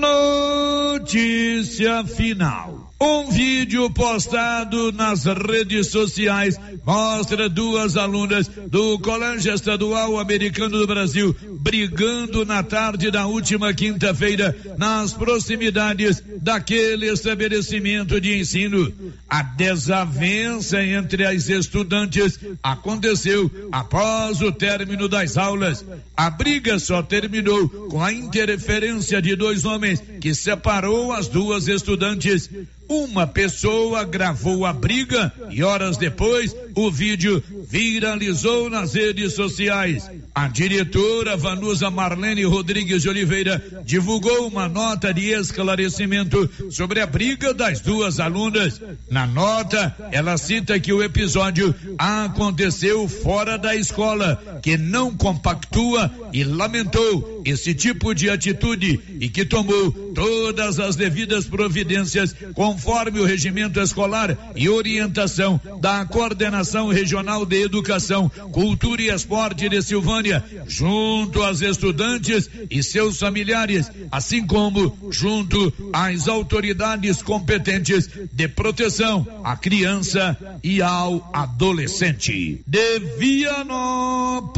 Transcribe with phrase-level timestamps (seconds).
[0.00, 2.89] Notícia final.
[3.02, 11.34] Um vídeo postado nas redes sociais mostra duas alunas do Colégio Estadual Americano do Brasil
[11.60, 18.92] brigando na tarde da última quinta-feira nas proximidades daquele estabelecimento de ensino.
[19.28, 25.84] A desavença entre as estudantes aconteceu após o término das aulas.
[26.16, 32.50] A briga só terminou com a interferência de dois homens que separou as duas estudantes.
[32.90, 40.08] Uma pessoa gravou a briga e horas depois o vídeo viralizou nas redes sociais.
[40.34, 47.52] A diretora Vanusa Marlene Rodrigues de Oliveira divulgou uma nota de esclarecimento sobre a briga
[47.52, 48.80] das duas alunas.
[49.10, 56.44] Na nota, ela cita que o episódio aconteceu fora da escola, que não compactua e
[56.44, 63.80] lamentou esse tipo de atitude e que tomou todas as devidas providências conforme o regimento
[63.80, 71.60] escolar e orientação da Coordenação Regional de Educação, Cultura e Esporte de Silvânia, junto às
[71.60, 80.80] estudantes e seus familiares, assim como junto às autoridades competentes de proteção à criança e
[80.80, 82.62] ao adolescente.
[82.66, 84.50] De Vianópolis,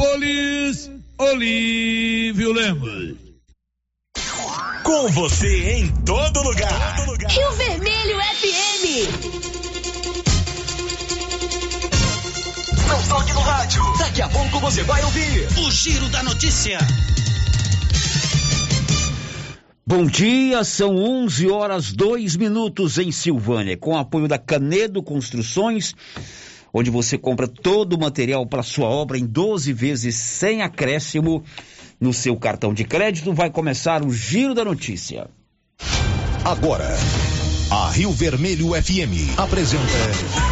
[1.18, 3.16] Olívio Lemos.
[4.82, 6.96] Com você em todo lugar.
[6.96, 7.30] Todo lugar.
[7.30, 9.51] Rio Vermelho FM.
[13.12, 13.82] Toque no rádio.
[13.98, 16.78] Daqui a pouco você vai ouvir o Giro da Notícia.
[19.86, 25.94] Bom dia, são 11 horas 2 minutos em Silvânia, com apoio da Canedo Construções,
[26.72, 31.44] onde você compra todo o material para sua obra em 12 vezes sem acréscimo
[32.00, 33.34] no seu cartão de crédito.
[33.34, 35.28] Vai começar o Giro da Notícia.
[36.42, 36.88] Agora,
[37.70, 40.51] a Rio Vermelho FM apresenta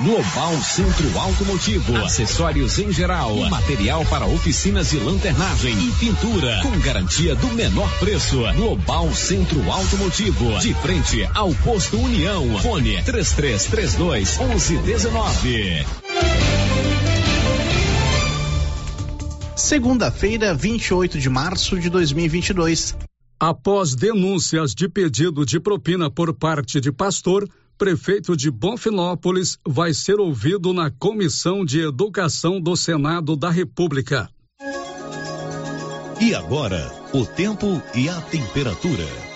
[0.00, 7.34] Global Centro Automotivo, acessórios em geral, material para oficinas de lanternagem e pintura, com garantia
[7.34, 8.40] do menor preço.
[8.54, 12.60] Global Centro Automotivo, de frente ao posto União.
[12.60, 15.84] Fone 3332 1119.
[19.56, 22.96] Segunda-feira, 28 de março de 2022.
[23.40, 30.18] Após denúncias de pedido de propina por parte de pastor, prefeito de Bonfinópolis vai ser
[30.18, 34.28] ouvido na Comissão de Educação do Senado da República.
[36.20, 39.27] E agora, o tempo e a temperatura.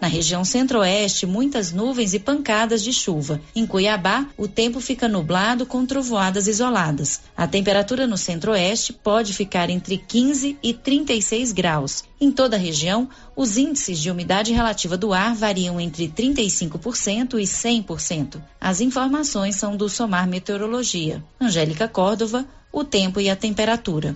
[0.00, 3.40] Na região centro-oeste, muitas nuvens e pancadas de chuva.
[3.54, 7.20] Em Cuiabá, o tempo fica nublado com trovoadas isoladas.
[7.36, 12.04] A temperatura no centro-oeste pode ficar entre 15 e 36 graus.
[12.20, 17.44] Em toda a região, os índices de umidade relativa do ar variam entre 35% e
[17.44, 18.40] 100%.
[18.60, 21.24] As informações são do Somar Meteorologia.
[21.40, 24.14] Angélica Córdova, o tempo e a temperatura.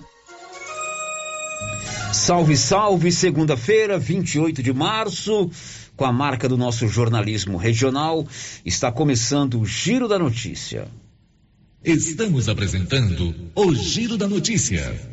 [2.13, 5.49] Salve, salve, segunda-feira, 28 de março,
[5.95, 8.25] com a marca do nosso jornalismo regional,
[8.63, 10.87] está começando o Giro da Notícia.
[11.83, 15.12] Estamos apresentando o Giro da Notícia.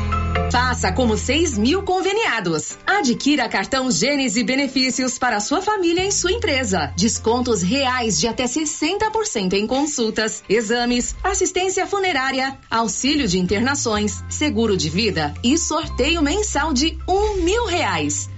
[0.51, 2.77] Faça como 6 mil conveniados.
[2.85, 6.91] Adquira cartão Gênese Benefícios para sua família e sua empresa.
[6.97, 14.89] Descontos reais de até 60% em consultas, exames, assistência funerária, auxílio de internações, seguro de
[14.89, 18.29] vida e sorteio mensal de um mil reais.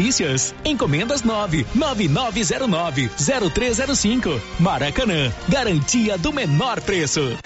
[0.00, 0.54] delícias.
[0.64, 3.10] Encomendas 9 9909
[3.52, 4.40] 0305.
[4.58, 7.36] Maracanã, garantia do menor preço.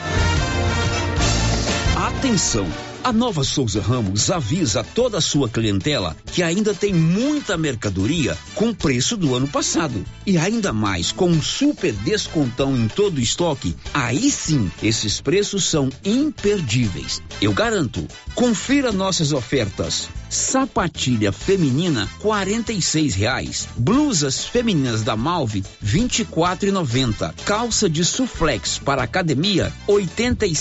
[1.96, 2.93] Atenção!
[3.04, 8.72] A Nova Souza Ramos avisa toda a sua clientela que ainda tem muita mercadoria com
[8.72, 10.02] preço do ano passado.
[10.24, 15.64] E ainda mais, com um super descontão em todo o estoque, aí sim, esses preços
[15.68, 17.20] são imperdíveis.
[17.42, 18.08] Eu garanto.
[18.34, 20.08] Confira nossas ofertas.
[20.30, 22.80] Sapatilha feminina, quarenta e
[23.14, 23.68] reais.
[23.76, 26.70] Blusas femininas da Malve, vinte e quatro
[27.44, 30.54] Calça de suflex para academia, oitenta e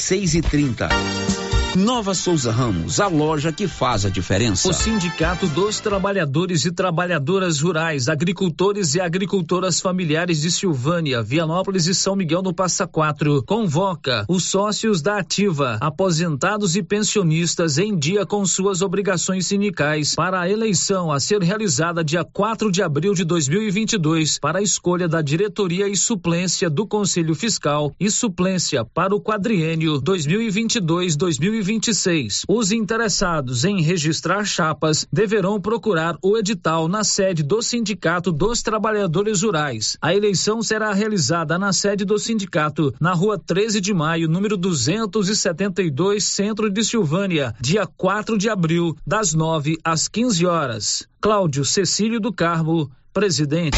[1.75, 4.69] Nova Souza Ramos, a loja que faz a diferença.
[4.69, 11.95] O Sindicato dos Trabalhadores e Trabalhadoras Rurais, Agricultores e Agricultoras Familiares de Silvânia, Vianópolis e
[11.95, 18.23] São Miguel do Passa Quatro convoca os sócios da Ativa, aposentados e pensionistas em dia
[18.23, 23.23] com suas obrigações sindicais para a eleição a ser realizada dia 4 de abril de
[23.23, 29.19] 2022 para a escolha da diretoria e suplência do Conselho Fiscal e suplência para o
[29.19, 32.43] quadriênio 2022-2023 2026.
[32.47, 39.41] Os interessados em registrar chapas deverão procurar o edital na sede do Sindicato dos Trabalhadores
[39.41, 39.97] Rurais.
[40.01, 46.23] A eleição será realizada na sede do sindicato, na rua 13 de maio, número 272,
[46.25, 51.07] centro de Silvânia, dia 4 de abril, das 9 às 15 horas.
[51.21, 53.77] Cláudio Cecílio do Carmo, presidente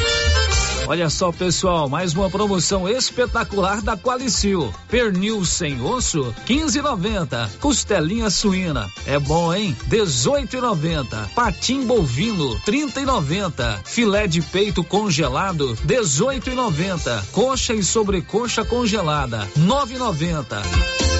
[0.91, 4.73] Olha só, pessoal, mais uma promoção espetacular da Qualicil.
[4.89, 7.49] Pernil sem osso, 15,90.
[7.61, 9.73] Costelinha suína, é bom, hein?
[9.89, 11.29] 18,90.
[11.33, 13.85] Patim bovino, 30,90.
[13.85, 17.23] Filé de peito congelado, 18,90.
[17.31, 21.10] Coxa e sobrecoxa congelada, 9,90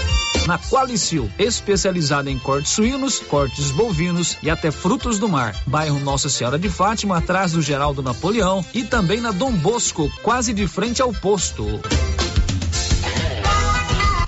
[0.51, 5.55] na Qualicil, especializada em cortes suínos, cortes bovinos e até frutos do mar.
[5.65, 10.53] Bairro Nossa Senhora de Fátima, atrás do Geraldo Napoleão e também na Dom Bosco, quase
[10.53, 11.79] de frente ao posto.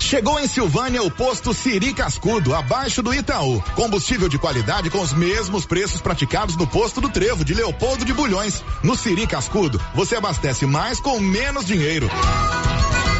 [0.00, 3.60] Chegou em Silvânia o posto Siri Cascudo, abaixo do Itaú.
[3.74, 8.14] Combustível de qualidade com os mesmos preços praticados no posto do Trevo de Leopoldo de
[8.14, 8.64] Bulhões.
[8.82, 12.08] No Siri Cascudo, você abastece mais com menos dinheiro.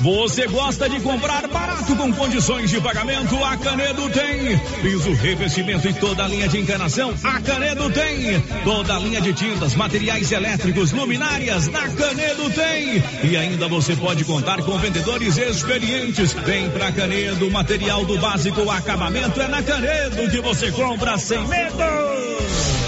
[0.00, 3.36] Você gosta de comprar barato com condições de pagamento?
[3.44, 4.58] A Canedo tem.
[4.82, 7.14] Piso, revestimento e toda a linha de encanação?
[7.22, 8.40] A Canedo tem.
[8.64, 11.68] Toda a linha de tintas, materiais elétricos, luminárias?
[11.68, 13.02] Na Canedo tem.
[13.30, 16.32] E ainda você pode contar com vendedores experientes.
[16.32, 22.87] Vem pra Canedo, material do básico, acabamento é na Canedo que você compra sem medo.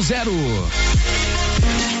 [0.03, 2.00] 8200.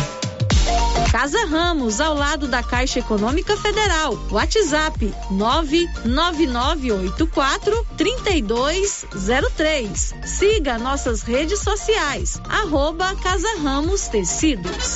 [1.11, 4.17] Casa Ramos, ao lado da Caixa Econômica Federal.
[4.31, 10.15] WhatsApp 99984 3203.
[10.23, 12.39] Siga nossas redes sociais.
[12.47, 14.95] Arroba Casa Ramos Tecidos.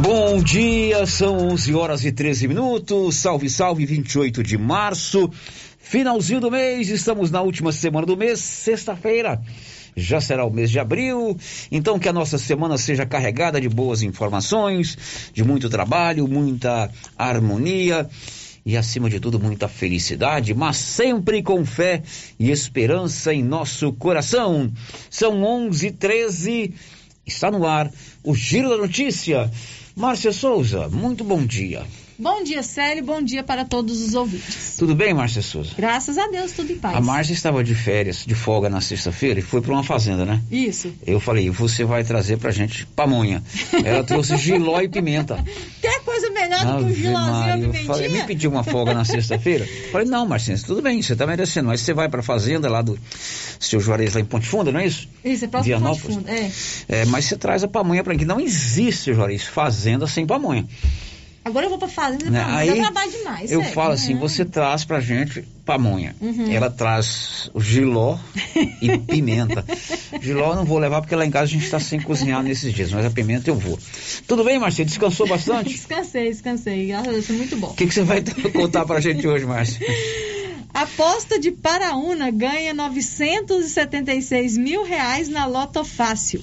[0.00, 3.16] Bom dia, são 11 horas e 13 minutos.
[3.16, 5.30] Salve, salve, 28 de março.
[5.78, 9.40] Finalzinho do mês, estamos na última semana do mês, sexta-feira.
[9.96, 11.38] Já será o mês de abril,
[11.72, 14.98] então que a nossa semana seja carregada de boas informações,
[15.32, 18.06] de muito trabalho, muita harmonia
[18.66, 22.02] e, acima de tudo, muita felicidade, mas sempre com fé
[22.38, 24.70] e esperança em nosso coração.
[25.08, 26.74] São 11 e 13
[27.26, 27.90] está no ar
[28.22, 29.50] o Giro da Notícia.
[29.98, 31.82] Márcia Souza, muito bom dia.
[32.18, 33.04] Bom dia, Célio.
[33.04, 34.76] Bom dia para todos os ouvintes.
[34.78, 35.72] Tudo bem, Márcia Souza?
[35.76, 36.96] Graças a Deus, tudo em paz.
[36.96, 40.40] A Márcia estava de férias, de folga na sexta-feira e foi para uma fazenda, né?
[40.50, 40.92] Isso.
[41.06, 43.42] Eu falei, você vai trazer pra gente pamonha.
[43.84, 45.44] Ela trouxe giló e pimenta.
[45.82, 47.82] Tem coisa melhor do que um gilózinho e pimentinha?
[47.82, 49.66] Eu falei, me pediu uma folga na sexta-feira.
[49.92, 51.68] falei, não, Marcinha, tudo bem, você tá merecendo.
[51.68, 52.98] Mas você vai pra fazenda lá do
[53.60, 55.06] seu Juarez, lá em Ponte Funda, não é isso?
[55.22, 56.50] Isso, é próximo Ponte Funda, é.
[56.88, 57.04] é.
[57.04, 60.66] Mas você traz a pamonha mim, que não existe, Juarez, fazenda sem pamonha.
[61.46, 62.44] Agora eu vou pra fazenda, Né?
[62.44, 63.52] mas Aí, dá trabalho demais.
[63.52, 63.74] Eu sério.
[63.74, 64.18] falo assim, Uhum.
[64.20, 66.14] você traz pra gente pamonha.
[66.20, 66.50] Uhum.
[66.52, 68.18] Ela traz o giló
[68.82, 69.64] e pimenta.
[70.20, 72.72] Giló eu não vou levar porque lá em casa a gente está sem cozinhar nesses
[72.74, 73.78] dias, mas a pimenta eu vou.
[74.26, 74.88] Tudo bem, Marcelo?
[74.88, 75.70] Descansou bastante?
[75.74, 76.86] Descansei, descansei.
[76.88, 77.68] Graças a Deus, foi muito bom.
[77.68, 78.22] O que, que você vai
[78.52, 79.80] contar pra gente hoje, Márcio?
[80.74, 86.42] Aposta de Paraúna ganha 976 mil reais na Loto Fácil.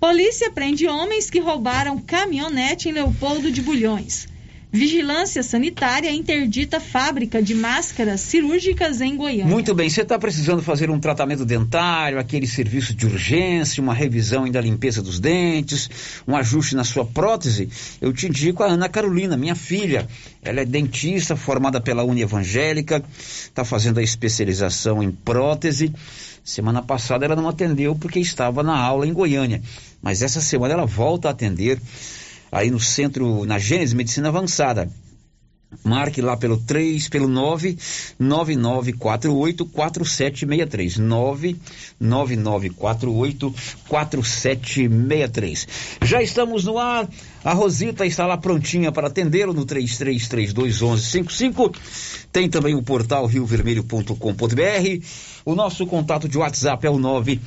[0.00, 4.28] Polícia prende homens que roubaram caminhonete em Leopoldo de Bulhões.
[4.76, 9.46] Vigilância Sanitária interdita fábrica de máscaras cirúrgicas em Goiânia.
[9.46, 14.44] Muito bem, você está precisando fazer um tratamento dentário, aquele serviço de urgência, uma revisão
[14.44, 15.88] ainda da limpeza dos dentes,
[16.28, 17.70] um ajuste na sua prótese?
[18.02, 20.06] Eu te indico a Ana Carolina, minha filha.
[20.42, 25.90] Ela é dentista, formada pela Uni Evangélica, está fazendo a especialização em prótese.
[26.44, 29.62] Semana passada ela não atendeu porque estava na aula em Goiânia,
[30.02, 31.80] mas essa semana ela volta a atender
[32.50, 34.90] aí no centro, na Gênesis Medicina Avançada.
[35.82, 37.76] Marque lá pelo 3, pelo 9
[38.18, 40.96] 9948 4763.
[40.98, 41.56] 9
[42.00, 43.54] 9948
[43.88, 45.68] 4763.
[46.02, 47.08] Já estamos no ar.
[47.44, 51.72] A Rosita está lá prontinha para atendê-lo no 3332 1155.
[52.32, 55.04] Tem também o portal riovermelho.com.br.
[55.44, 57.40] O nosso contato de WhatsApp é o 9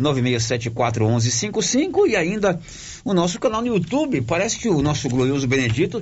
[0.00, 2.58] 96741155 e ainda
[3.04, 4.22] o nosso canal no YouTube.
[4.22, 6.00] Parece que o nosso glorioso Benedito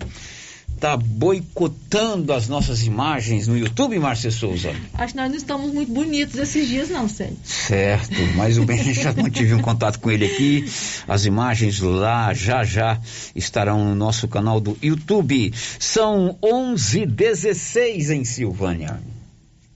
[0.81, 4.75] está boicotando as nossas imagens no YouTube, Márcia Souza.
[4.95, 7.37] Acho que nós não estamos muito bonitos esses dias, não, sério.
[7.45, 10.65] Certo, mas o bem já mantive um contato com ele aqui.
[11.07, 12.99] As imagens lá já já
[13.37, 15.53] estarão no nosso canal do YouTube.
[15.79, 18.99] São 11:16 em Silvânia.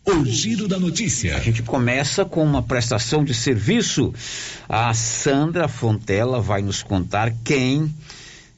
[0.07, 1.35] O giro da notícia.
[1.35, 4.13] A gente começa com uma prestação de serviço.
[4.69, 7.91] A Sandra Fontela vai nos contar quem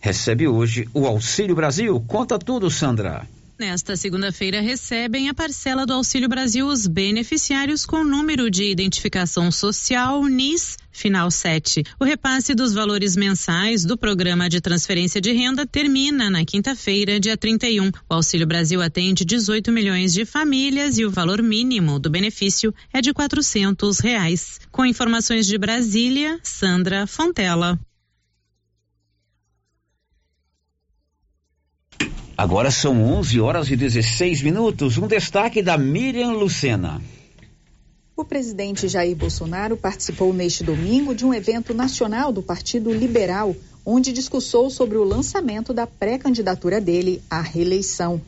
[0.01, 2.03] recebe hoje o Auxílio Brasil.
[2.09, 3.29] Conta tudo, Sandra.
[3.59, 10.23] Nesta segunda-feira recebem a parcela do Auxílio Brasil os beneficiários com número de identificação social
[10.25, 11.83] NIS final 7.
[11.99, 17.37] O repasse dos valores mensais do programa de transferência de renda termina na quinta-feira, dia
[17.37, 17.89] 31.
[17.89, 23.01] O Auxílio Brasil atende 18 milhões de famílias e o valor mínimo do benefício é
[23.01, 24.61] de 400 reais.
[24.71, 27.79] Com informações de Brasília, Sandra Fontela.
[32.37, 34.99] Agora são 11 horas e 16 minutos.
[34.99, 37.01] Um destaque da Miriam Lucena.
[38.15, 44.13] O presidente Jair Bolsonaro participou neste domingo de um evento nacional do Partido Liberal, onde
[44.13, 48.21] discursou sobre o lançamento da pré-candidatura dele à reeleição.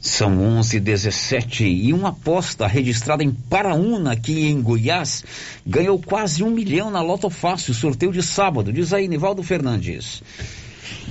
[0.00, 5.24] São 11 h 17 e uma aposta registrada em Paraúna, aqui em Goiás,
[5.66, 8.72] ganhou quase um milhão na Loto Fácil, sorteio de sábado.
[8.72, 10.22] Diz aí, Nivaldo Fernandes.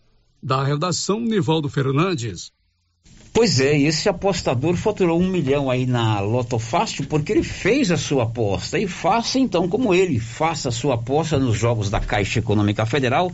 [0.43, 2.51] Da redação Nivaldo Fernandes.
[3.35, 7.99] Pois é, esse apostador faturou um milhão aí na Loto Fácil porque ele fez a
[7.99, 8.79] sua aposta.
[8.79, 13.31] E faça então como ele, faça a sua aposta nos jogos da Caixa Econômica Federal,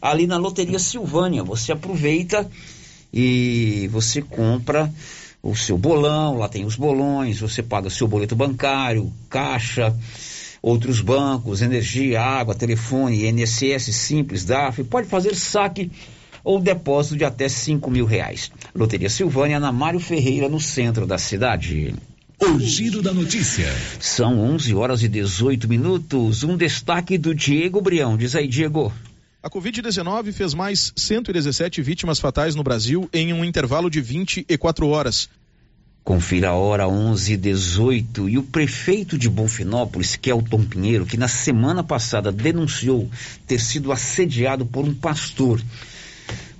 [0.00, 1.42] ali na Loteria Silvânia.
[1.42, 2.48] Você aproveita
[3.12, 4.92] e você compra
[5.42, 9.94] o seu bolão, lá tem os bolões, você paga seu boleto bancário, caixa,
[10.62, 15.90] outros bancos, energia, água, telefone, INSS simples, DAF, pode fazer saque
[16.44, 18.50] ou depósito de até cinco mil reais.
[18.74, 21.94] Loteria Silvânia, na Mário Ferreira, no centro da cidade.
[22.40, 23.72] O giro da notícia.
[24.00, 26.42] São 11 horas e 18 minutos.
[26.42, 28.16] Um destaque do Diego Brião.
[28.16, 28.92] Diz aí, Diego.
[29.42, 35.28] A Covid-19 fez mais 117 vítimas fatais no Brasil em um intervalo de 24 horas.
[36.04, 41.26] Confira a hora 11 e 18 e o prefeito de Bonfinópolis, Kelton Pinheiro, que na
[41.26, 43.10] semana passada denunciou
[43.44, 45.60] ter sido assediado por um pastor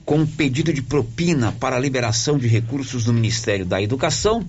[0.04, 4.44] com um pedido de propina para a liberação de recursos do Ministério da Educação,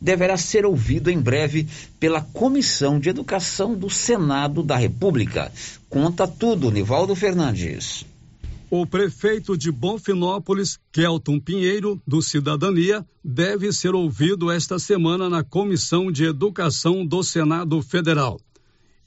[0.00, 1.66] deverá ser ouvido em breve
[1.98, 5.52] pela Comissão de Educação do Senado da República.
[5.88, 8.04] Conta tudo, Nivaldo Fernandes.
[8.68, 16.10] O prefeito de Bonfinópolis, Kelton Pinheiro, do Cidadania, deve ser ouvido esta semana na Comissão
[16.10, 18.40] de Educação do Senado Federal.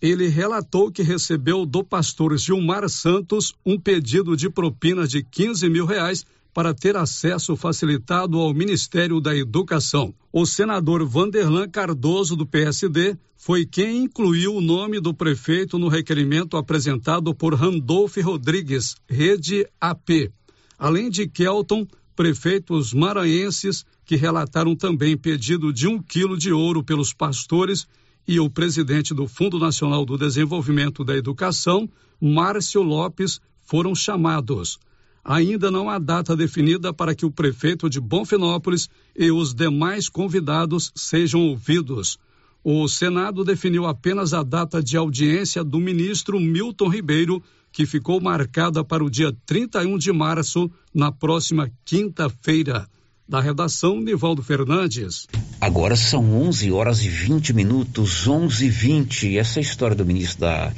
[0.02, 5.86] Ele relatou que recebeu do pastor Gilmar Santos um pedido de propina de 15 mil
[5.86, 6.26] reais
[6.60, 10.14] para ter acesso facilitado ao Ministério da Educação.
[10.30, 16.58] O senador Vanderlan Cardoso, do PSD, foi quem incluiu o nome do prefeito no requerimento
[16.58, 20.34] apresentado por Randolph Rodrigues, Rede AP.
[20.78, 27.14] Além de Kelton, prefeitos maranhenses que relataram também pedido de um quilo de ouro pelos
[27.14, 27.88] pastores
[28.28, 34.78] e o presidente do Fundo Nacional do Desenvolvimento da Educação, Márcio Lopes, foram chamados
[35.24, 40.92] ainda não há data definida para que o prefeito de Bonfinópolis e os demais convidados
[40.96, 42.18] sejam ouvidos.
[42.64, 48.84] O Senado definiu apenas a data de audiência do ministro Milton Ribeiro, que ficou marcada
[48.84, 52.88] para o dia 31 de março, na próxima quinta-feira.
[53.28, 55.28] Da redação, Nivaldo Fernandes.
[55.62, 59.38] Agora são 11 horas e 20 minutos, 11 e 20.
[59.38, 60.74] Essa história do ministro da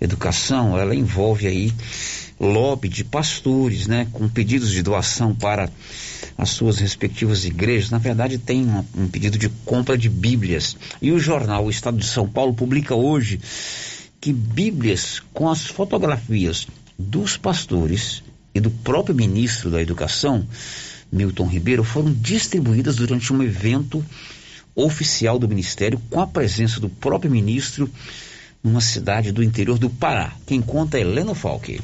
[0.00, 1.72] Educação, ela envolve aí
[2.42, 5.70] lobby de pastores, né, com pedidos de doação para
[6.36, 7.90] as suas respectivas igrejas.
[7.90, 10.76] Na verdade, tem um pedido de compra de Bíblias.
[11.00, 13.40] E o jornal O Estado de São Paulo publica hoje
[14.20, 16.66] que Bíblias com as fotografias
[16.98, 18.22] dos pastores
[18.54, 20.46] e do próprio ministro da Educação,
[21.10, 24.04] Milton Ribeiro, foram distribuídas durante um evento
[24.74, 27.88] oficial do Ministério com a presença do próprio ministro
[28.62, 30.32] numa cidade do interior do Pará.
[30.46, 31.80] Quem conta é Helena Falque.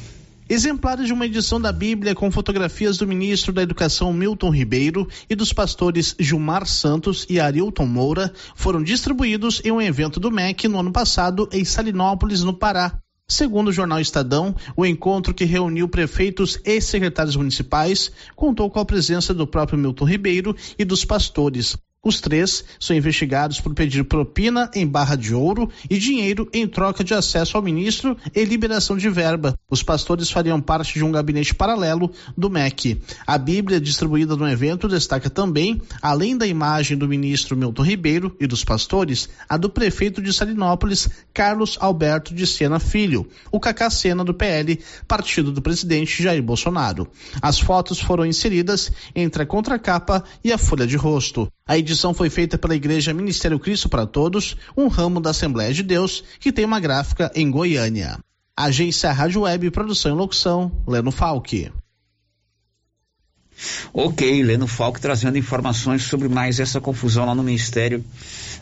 [0.50, 5.34] Exemplares de uma edição da Bíblia com fotografias do ministro da Educação Milton Ribeiro e
[5.34, 10.80] dos pastores Gilmar Santos e Arilton Moura foram distribuídos em um evento do MEC no
[10.80, 12.98] ano passado em Salinópolis, no Pará.
[13.28, 18.86] Segundo o jornal Estadão, o encontro que reuniu prefeitos e secretários municipais contou com a
[18.86, 21.76] presença do próprio Milton Ribeiro e dos pastores.
[22.04, 27.02] Os três são investigados por pedir propina em barra de ouro e dinheiro em troca
[27.02, 29.58] de acesso ao ministro e liberação de verba.
[29.68, 33.02] Os pastores fariam parte de um gabinete paralelo do MEC.
[33.26, 38.46] A Bíblia distribuída no evento destaca também, além da imagem do ministro Milton Ribeiro e
[38.46, 44.24] dos pastores, a do prefeito de Salinópolis, Carlos Alberto de Sena Filho, o Cacá Sena
[44.24, 47.08] do PL, partido do presidente Jair Bolsonaro.
[47.42, 51.48] As fotos foram inseridas entre a contracapa e a folha de rosto.
[51.68, 55.82] A edição foi feita pela Igreja Ministério Cristo para Todos, um ramo da Assembleia de
[55.82, 58.18] Deus, que tem uma gráfica em Goiânia.
[58.56, 61.70] Agência Rádio Web, produção e locução, Leno Falque.
[63.92, 68.02] Ok, Leno Falque trazendo informações sobre mais essa confusão lá no Ministério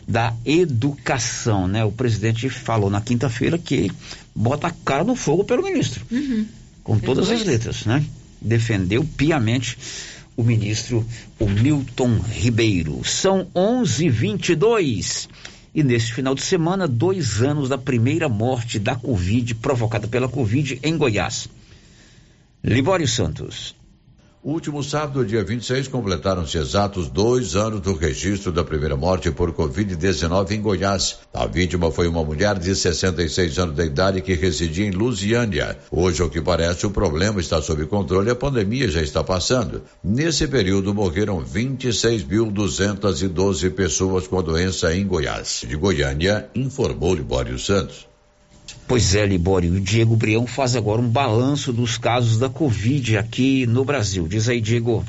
[0.05, 1.85] da Educação, né?
[1.85, 3.89] O presidente falou na quinta-feira que
[4.35, 6.45] bota a cara no fogo pelo ministro, uhum.
[6.83, 8.03] com todas as letras, né?
[8.41, 9.77] Defendeu piamente
[10.37, 11.03] o ministro
[11.39, 13.03] o Milton Ribeiro.
[13.03, 15.27] São 11:22
[15.73, 20.79] e neste final de semana dois anos da primeira morte da Covid provocada pela Covid
[20.83, 21.49] em Goiás.
[22.63, 23.75] Libório Santos.
[24.47, 30.51] Último sábado, dia 26, completaram-se exatos dois anos do registro da primeira morte por Covid-19
[30.51, 31.19] em Goiás.
[31.33, 35.77] A vítima foi uma mulher de 66 anos de idade que residia em Lusiânia.
[35.91, 39.81] Hoje, ao que parece, o problema está sob controle e a pandemia já está passando.
[40.01, 45.65] Nesse período, morreram 26.212 pessoas com a doença em Goiás.
[45.67, 48.06] De Goiânia, informou Libório Santos.
[48.87, 53.65] Pois é, Libório, o Diego Brião faz agora um balanço dos casos da Covid aqui
[53.65, 54.25] no Brasil.
[54.29, 55.05] Diz aí, Diego.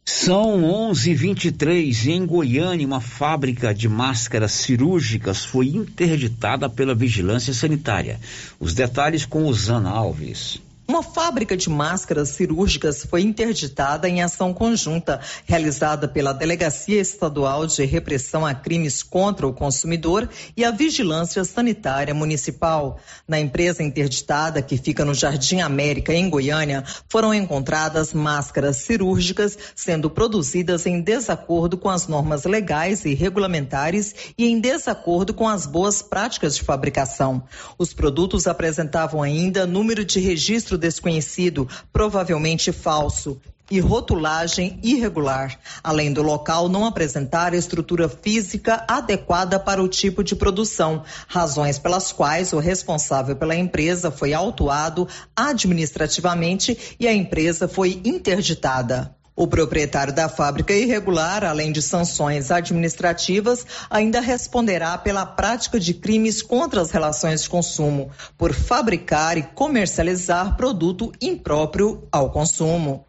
[0.03, 8.19] São 11:23 em Goiânia, uma fábrica de máscaras cirúrgicas foi interditada pela vigilância sanitária.
[8.59, 10.59] Os detalhes com Osana Alves.
[10.91, 17.85] Uma fábrica de máscaras cirúrgicas foi interditada em ação conjunta realizada pela Delegacia Estadual de
[17.85, 22.99] Repressão a Crimes contra o Consumidor e a Vigilância Sanitária Municipal.
[23.25, 30.09] Na empresa interditada, que fica no Jardim América, em Goiânia, foram encontradas máscaras cirúrgicas sendo
[30.09, 36.01] produzidas em desacordo com as normas legais e regulamentares e em desacordo com as boas
[36.01, 37.41] práticas de fabricação.
[37.77, 43.39] Os produtos apresentavam ainda número de registro desconhecido, provavelmente falso,
[43.71, 50.35] e rotulagem irregular, além do local não apresentar estrutura física adequada para o tipo de
[50.35, 58.01] produção, razões pelas quais o responsável pela empresa foi autuado administrativamente e a empresa foi
[58.03, 59.15] interditada.
[59.35, 66.41] O proprietário da fábrica irregular, além de sanções administrativas, ainda responderá pela prática de crimes
[66.41, 73.05] contra as relações de consumo, por fabricar e comercializar produto impróprio ao consumo.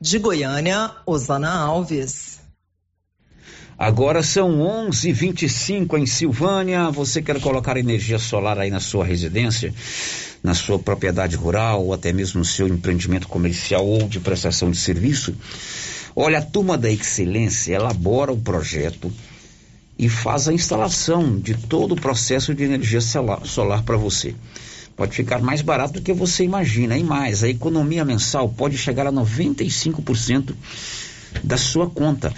[0.00, 2.40] De Goiânia, Osana Alves.
[3.78, 6.90] Agora são 11:25 em Silvânia.
[6.90, 9.74] Você quer colocar energia solar aí na sua residência,
[10.42, 14.78] na sua propriedade rural ou até mesmo no seu empreendimento comercial ou de prestação de
[14.78, 15.34] serviço?
[16.14, 19.12] Olha, a turma da Excelência elabora o projeto
[19.98, 24.34] e faz a instalação de todo o processo de energia solar para você.
[24.96, 27.42] Pode ficar mais barato do que você imagina e mais.
[27.42, 30.54] A economia mensal pode chegar a 95%
[31.42, 32.30] da sua conta.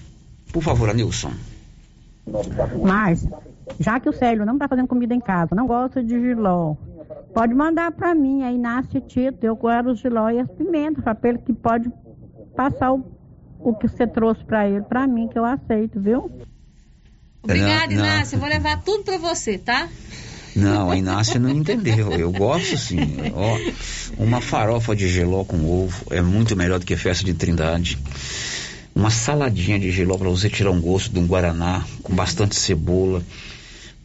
[0.51, 1.31] Por favor, Anilson.
[2.83, 3.29] Márcia,
[3.79, 6.75] já que o Célio não está fazendo comida em casa, não gosta de giló,
[7.33, 11.29] pode mandar para mim, aí nasce Tito, eu quero o giló e as pimentas, para
[11.29, 11.91] ele que pode
[12.55, 13.05] passar o,
[13.59, 16.31] o que você trouxe para ele, para mim, que eu aceito, viu?
[17.43, 19.87] Obrigada, Inácia, eu vou levar tudo para você, tá?
[20.55, 22.13] Não, a Inácia não entendeu.
[22.13, 22.97] Eu gosto sim.
[23.35, 27.99] Ó, uma farofa de geló com ovo é muito melhor do que festa de trindade
[28.95, 33.21] uma saladinha de giló para você tirar um gosto de um guaraná com bastante cebola,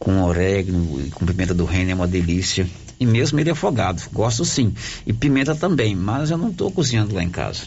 [0.01, 2.67] com orégano e com pimenta do reino é uma delícia.
[2.99, 4.73] E mesmo ele afogado, gosto sim.
[5.05, 7.61] E pimenta também, mas eu não estou cozinhando lá em casa.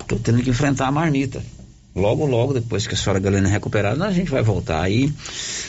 [0.00, 1.42] Estou tendo que enfrentar a marmita.
[1.94, 4.82] Logo, logo, depois que a senhora Galena recuperar, a gente vai voltar.
[4.82, 5.12] Aí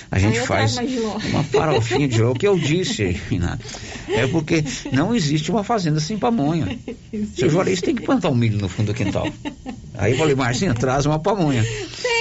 [0.10, 2.32] a gente faz uma farofinha de giló.
[2.32, 3.66] O que eu disse, Renato,
[4.08, 6.80] é porque não existe uma fazenda sem pamonha.
[7.36, 9.28] Seu Juarez tem que plantar um milho no fundo do quintal.
[9.98, 11.64] Aí eu falei, Marcinha, traz uma pamonha.
[11.64, 12.21] Lá,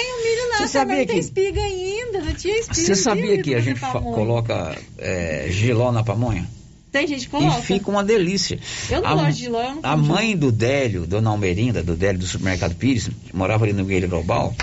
[0.61, 1.07] Você sabia que...
[1.07, 2.81] tem espiga ainda, não tinha espiga.
[2.81, 6.47] Você sabia que a gente coloca é, giló na pamonha?
[6.93, 7.59] Tem gente que coloca.
[7.59, 8.59] E fica uma delícia.
[8.91, 11.95] Eu não a, gosto de giló, eu não A mãe do Délio, Dona Almerinda, do
[11.95, 14.55] Délio do Supermercado Pires, morava ali no Guilherme Global.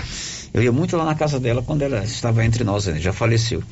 [0.52, 3.00] Eu ia muito lá na casa dela quando ela estava entre nós, né?
[3.00, 3.62] já faleceu.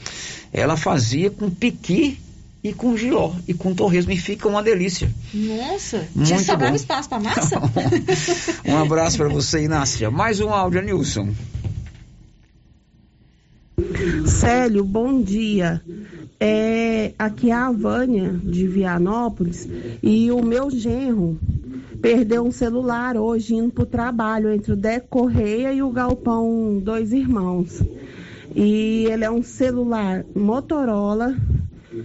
[0.53, 2.19] Ela fazia com piqui
[2.63, 5.11] e com giló e com torresmo e fica uma delícia.
[5.33, 6.77] Nossa, Muito tinha sobrado bom.
[6.77, 7.61] espaço para massa?
[8.65, 10.11] um abraço para você, Inácia.
[10.11, 11.33] Mais um áudio, Nilson.
[14.25, 15.83] Célio, bom dia.
[16.41, 19.69] É, aqui é a Vânia de Vianópolis
[20.03, 21.39] e o meu genro
[22.01, 26.81] perdeu um celular hoje indo para o trabalho entre o Deco Correia e o Galpão
[26.83, 27.83] Dois Irmãos.
[28.55, 31.37] E ele é um celular Motorola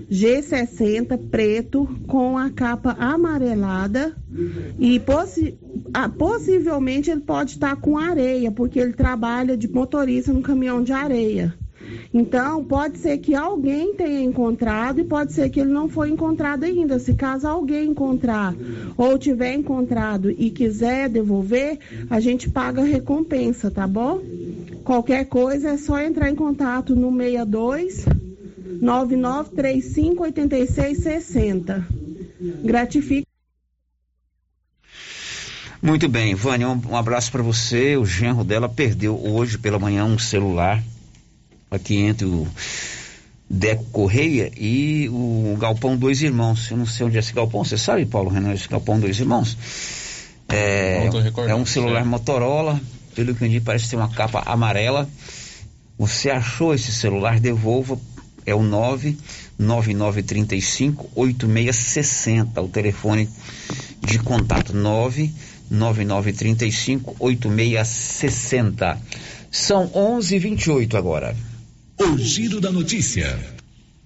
[0.09, 4.15] G60 preto com a capa amarelada
[4.77, 5.57] e possi
[5.93, 10.93] ah, possivelmente ele pode estar com areia, porque ele trabalha de motorista no caminhão de
[10.93, 11.53] areia.
[12.13, 16.65] Então, pode ser que alguém tenha encontrado e pode ser que ele não foi encontrado
[16.65, 16.99] ainda.
[16.99, 18.53] Se caso alguém encontrar
[18.97, 24.21] ou tiver encontrado e quiser devolver, a gente paga a recompensa, tá bom?
[24.83, 28.05] Qualquer coisa é só entrar em contato no 62
[28.81, 31.87] 9935 8660.
[32.63, 33.27] Gratifique.
[35.81, 37.97] Muito bem, Vânia, um abraço para você.
[37.97, 40.83] O genro dela perdeu hoje pela manhã um celular
[41.71, 42.47] aqui entre o
[43.49, 46.69] Deco Correia e o Galpão Dois Irmãos.
[46.69, 49.57] Eu não sei onde é esse galpão, você sabe, Paulo Renan, esse Galpão Dois Irmãos?
[50.49, 51.09] É,
[51.47, 52.79] é um celular Motorola,
[53.15, 55.07] pelo que eu entendi, parece ter uma capa amarela.
[55.97, 57.97] Você achou esse celular, devolva,
[58.45, 63.29] é o 99935 8660, o telefone
[64.01, 69.01] de contato 99935 8660.
[69.51, 71.35] São 11:28 agora.
[72.03, 73.37] O Giro da Notícia.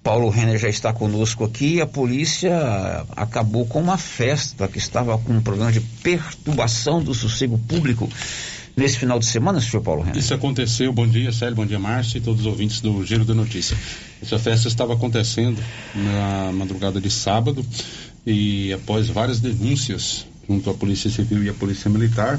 [0.02, 1.80] Paulo Renner já está conosco aqui.
[1.80, 2.54] A polícia
[3.16, 8.06] acabou com uma festa que estava com um problema de perturbação do sossego público
[8.76, 10.18] nesse final de semana, senhor Paulo Renner.
[10.18, 10.92] Isso aconteceu.
[10.92, 11.56] Bom dia, Célio.
[11.56, 13.74] Bom dia, Márcio e todos os ouvintes do Giro da Notícia.
[14.22, 15.58] Essa festa estava acontecendo
[15.94, 17.64] na madrugada de sábado
[18.26, 22.38] e após várias denúncias junto à Polícia Civil e à Polícia Militar,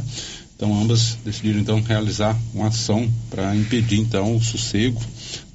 [0.57, 4.99] então ambas decidiram então realizar uma ação para impedir então o sossego,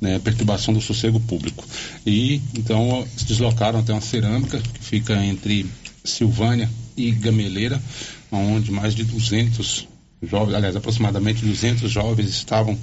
[0.01, 1.67] né, perturbação do sossego público.
[2.07, 5.67] E então se deslocaram até uma cerâmica que fica entre
[6.05, 7.83] Silvânia e Gameleira,
[8.31, 9.89] onde mais de 200
[10.23, 12.79] jovens, aliás, aproximadamente 200 jovens estavam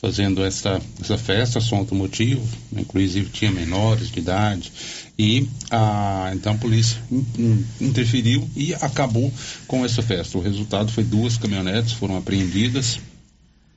[0.00, 4.72] fazendo essa, essa festa, som automotivo, né, inclusive tinha menores de idade,
[5.20, 9.30] e a, então a polícia in, in, interferiu e acabou
[9.66, 10.38] com essa festa.
[10.38, 12.98] O resultado foi duas caminhonetes foram apreendidas,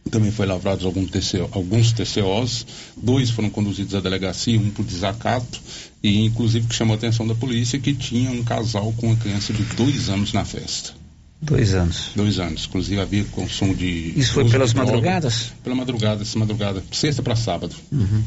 [0.10, 5.60] também foi lavrados alguns, TCO, alguns TCOs, dois foram conduzidos à delegacia, um por desacato,
[6.02, 9.52] e inclusive que chamou a atenção da polícia que tinha um casal com uma criança
[9.52, 10.94] de dois anos na festa.
[11.42, 12.12] Dois anos.
[12.16, 12.66] Dois anos.
[12.68, 14.14] Inclusive havia consumo de.
[14.16, 15.52] Isso foi pelas madrugadas?
[15.62, 17.76] Pela madrugada, essa madrugada, sexta para sábado.
[17.92, 18.24] Uhum.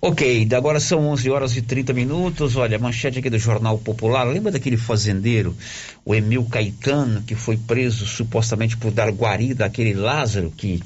[0.00, 2.54] Ok, agora são 11 horas e 30 minutos.
[2.54, 4.22] Olha, a manchete aqui do Jornal Popular.
[4.22, 5.56] Lembra daquele fazendeiro,
[6.04, 10.80] o Emil Caetano, que foi preso supostamente por dar guarida àquele Lázaro que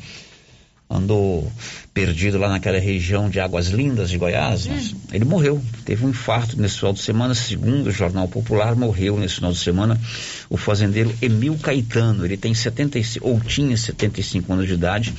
[0.89, 1.51] andou
[1.93, 4.67] perdido lá naquela região de Águas Lindas de Goiás.
[5.13, 9.37] Ele morreu, teve um infarto nesse final de semana, segundo o Jornal Popular, morreu nesse
[9.37, 10.01] final de semana
[10.49, 12.25] o fazendeiro Emil Caetano.
[12.25, 15.15] Ele tem 75 ou tinha 75 anos de idade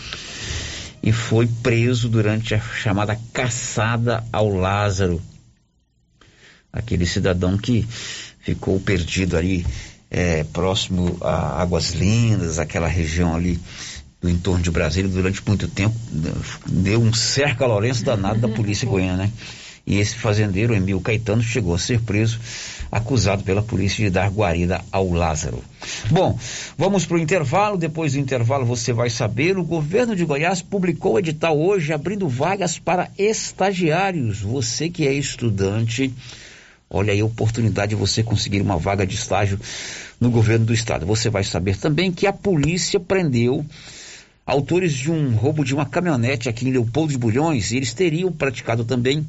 [1.04, 5.22] e foi preso durante a chamada caçada ao Lázaro.
[6.72, 7.86] Aquele cidadão que
[8.40, 9.66] ficou perdido ali
[10.10, 13.60] é, próximo a Águas Lindas, aquela região ali
[14.22, 15.96] do entorno de Brasília durante muito tempo,
[16.66, 19.32] deu um cerca Lourenço danado da polícia goiana, né?
[19.86, 22.40] E esse fazendeiro, Emil Caetano, chegou a ser preso,
[22.94, 25.64] acusado pela polícia de dar guarida ao Lázaro.
[26.12, 26.38] Bom,
[26.78, 27.76] vamos para o intervalo.
[27.76, 29.58] Depois do intervalo você vai saber.
[29.58, 34.42] O governo de Goiás publicou o edital hoje abrindo vagas para estagiários.
[34.42, 36.14] Você que é estudante,
[36.88, 39.60] olha aí a oportunidade de você conseguir uma vaga de estágio
[40.20, 41.04] no governo do estado.
[41.08, 43.66] Você vai saber também que a polícia prendeu
[44.46, 48.84] autores de um roubo de uma caminhonete aqui em Leopoldo de Bulhões, eles teriam praticado
[48.84, 49.26] também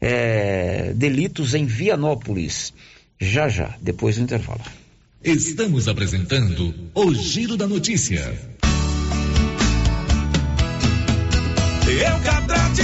[0.00, 2.72] é, delitos em Vianópolis.
[3.20, 4.60] Já já, depois do intervalo.
[5.22, 8.38] Estamos apresentando o Giro da Notícia.
[11.88, 12.82] Eucatrate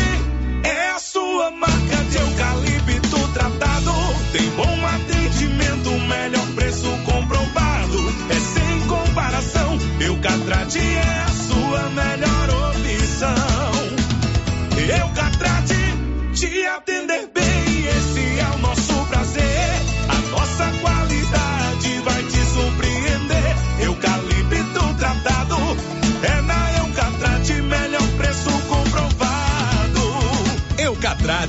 [0.64, 3.92] é a sua marca de eucalipto tratado.
[4.32, 7.98] Tem bom atendimento, melhor preço comprovado.
[8.30, 9.78] É sem comparação.
[10.00, 11.33] Eucatrate é a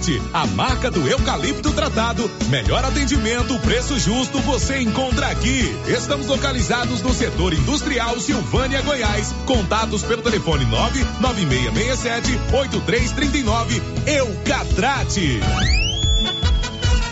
[0.06, 2.30] Eucatrate, a marca do eucalipto tratado.
[2.50, 5.76] Melhor atendimento, preço justo, você encontra aqui.
[5.88, 9.34] Estamos localizados no setor industrial Silvânia, Goiás.
[9.46, 13.82] Contatos pelo telefone 99667 8339.
[14.06, 15.40] Eucatrate.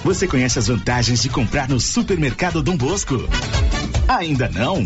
[0.03, 3.27] Você conhece as vantagens de comprar no supermercado Dom Bosco?
[4.07, 4.85] Ainda não?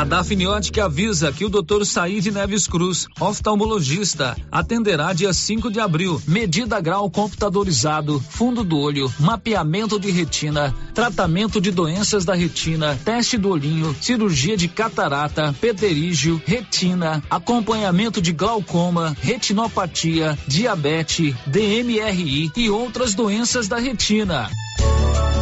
[0.00, 1.84] A Dafniótica avisa que o Dr.
[1.84, 6.18] Said Neves Cruz, oftalmologista, atenderá dia 5 de abril.
[6.26, 13.36] Medida grau computadorizado, fundo do olho, mapeamento de retina, tratamento de doenças da retina, teste
[13.36, 23.14] do olhinho, cirurgia de catarata, pterígio, retina, acompanhamento de glaucoma, retinopatia, diabetes, DMRI e outras
[23.14, 24.48] doenças da retina.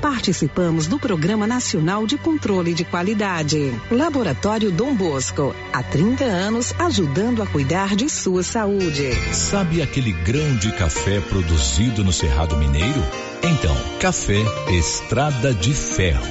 [0.00, 3.72] Participamos do Programa Nacional de Controle de Qualidade.
[3.88, 5.54] Laboratório Dom Bosco.
[5.72, 9.12] Há 30 anos ajudando a cuidar de sua saúde.
[9.32, 13.02] Sabe aquele grão de café produzido no Cerrado Mineiro?
[13.44, 16.26] Então, café Estrada de Ferro.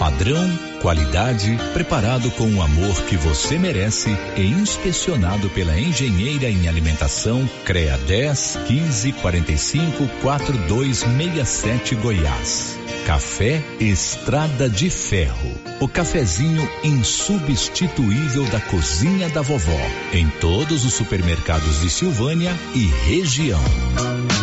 [0.00, 7.48] Padrão, qualidade, preparado com o amor que você merece e inspecionado pela engenheira em alimentação
[7.64, 12.79] CREA 10 15 45 4267 Goiás.
[13.10, 15.50] Café Estrada de Ferro.
[15.80, 19.80] O cafezinho insubstituível da cozinha da vovó.
[20.12, 23.60] Em todos os supermercados de Silvânia e região.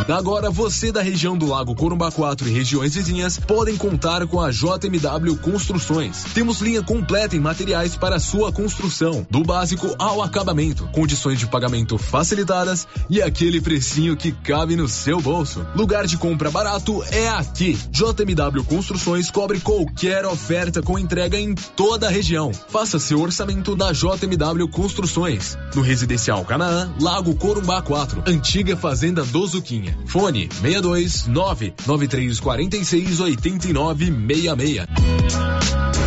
[0.09, 4.49] Agora você da região do Lago Corumbá 4 e regiões vizinhas podem contar com a
[4.51, 6.24] JMW Construções.
[6.34, 11.97] Temos linha completa em materiais para sua construção, do básico ao acabamento, condições de pagamento
[11.97, 15.65] facilitadas e aquele precinho que cabe no seu bolso.
[15.76, 17.78] Lugar de compra barato é aqui.
[17.91, 22.51] JMW Construções cobre qualquer oferta com entrega em toda a região.
[22.53, 25.58] Faça seu orçamento na JMW Construções.
[25.76, 29.97] No Residencial Canaã, Lago Corumbá 4, antiga Fazenda do Zuquinha.
[30.05, 36.07] Fone 62 99346 8966.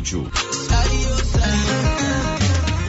[0.00, 1.79] Machuchu.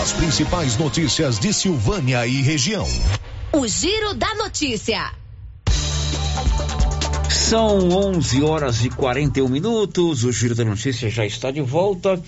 [0.00, 2.86] As principais notícias de Silvânia e região.
[3.52, 5.12] O Giro da Notícia.
[7.28, 10.22] São 11 horas e 41 minutos.
[10.22, 12.22] O Giro da Notícia já está de volta.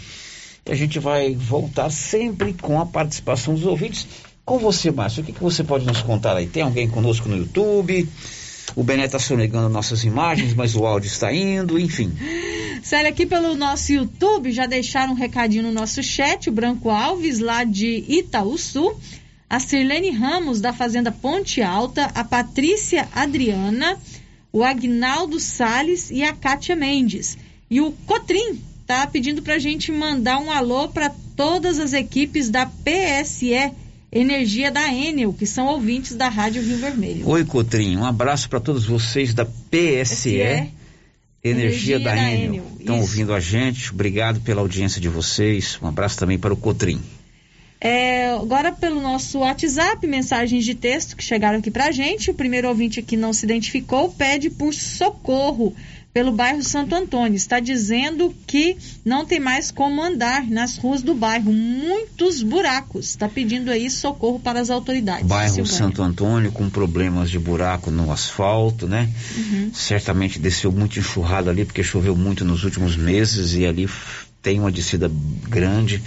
[0.66, 4.04] E a gente vai voltar sempre com a participação dos ouvintes.
[4.44, 6.48] Com você, Márcio, o que, que você pode nos contar aí?
[6.48, 8.08] Tem alguém conosco no YouTube?
[8.76, 12.12] O Bené está sonegando nossas imagens, mas o áudio está indo, enfim.
[12.82, 17.38] Sério, aqui pelo nosso YouTube, já deixaram um recadinho no nosso chat, o Branco Alves,
[17.38, 18.94] lá de Itaúsu,
[19.48, 23.98] a Sirlene Ramos, da Fazenda Ponte Alta, a Patrícia Adriana,
[24.52, 27.36] o Agnaldo Sales e a Kátia Mendes.
[27.70, 32.66] E o Cotrim tá pedindo pra gente mandar um alô para todas as equipes da
[32.66, 33.72] PSE
[34.12, 37.28] Energia da Enel, que são ouvintes da Rádio Rio Vermelho.
[37.28, 40.30] Oi, Cotrim, um abraço para todos vocês da PSE.
[40.30, 40.72] Energia,
[41.44, 42.54] Energia da, da Enel.
[42.54, 42.64] Enel.
[42.80, 43.92] Estão ouvindo a gente.
[43.92, 45.78] Obrigado pela audiência de vocês.
[45.80, 47.00] Um abraço também para o Cotrim.
[47.80, 52.30] É, agora pelo nosso WhatsApp, mensagens de texto que chegaram aqui pra gente.
[52.30, 55.74] O primeiro ouvinte que não se identificou pede por socorro
[56.12, 57.36] pelo bairro Santo Antônio.
[57.36, 61.52] Está dizendo que não tem mais como andar nas ruas do bairro.
[61.52, 63.10] Muitos buracos.
[63.10, 65.26] Está pedindo aí socorro para as autoridades.
[65.26, 65.78] Bairro Silvânia.
[65.78, 69.08] Santo Antônio com problemas de buraco no asfalto, né?
[69.36, 69.70] Uhum.
[69.72, 73.88] Certamente desceu muito enxurrado ali porque choveu muito nos últimos meses e ali
[74.42, 75.10] tem uma descida
[75.48, 76.02] grande.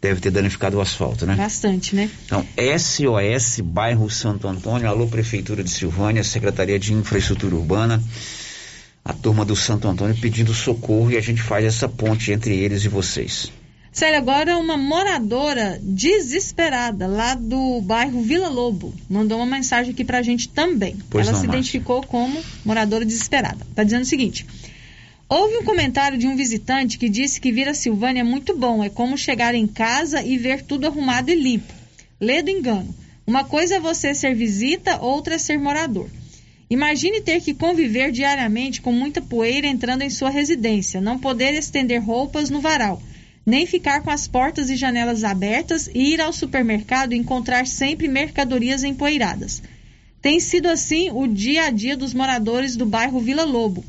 [0.00, 1.36] Deve ter danificado o asfalto, né?
[1.36, 2.10] Bastante, né?
[2.26, 2.44] Então,
[2.76, 8.02] SOS, bairro Santo Antônio, alô Prefeitura de Silvânia, Secretaria de Infraestrutura Urbana
[9.04, 12.84] a turma do Santo Antônio pedindo socorro e a gente faz essa ponte entre eles
[12.84, 13.52] e vocês.
[13.92, 20.22] Sério, agora uma moradora desesperada lá do bairro Vila Lobo mandou uma mensagem aqui pra
[20.22, 20.96] gente também.
[21.10, 21.58] Pois Ela não, se Márcia.
[21.58, 23.66] identificou como moradora desesperada.
[23.74, 24.46] Tá dizendo o seguinte:
[25.28, 28.82] Houve um comentário de um visitante que disse que vir a Silvânia é muito bom,
[28.82, 31.72] é como chegar em casa e ver tudo arrumado e limpo.
[32.18, 32.94] Lê do engano.
[33.26, 36.08] Uma coisa é você ser visita, outra é ser morador.
[36.72, 42.02] Imagine ter que conviver diariamente com muita poeira entrando em sua residência, não poder estender
[42.02, 43.02] roupas no varal,
[43.44, 48.08] nem ficar com as portas e janelas abertas e ir ao supermercado e encontrar sempre
[48.08, 49.62] mercadorias empoeiradas.
[50.22, 53.84] Tem sido assim o dia a dia dos moradores do bairro Vila Lobo,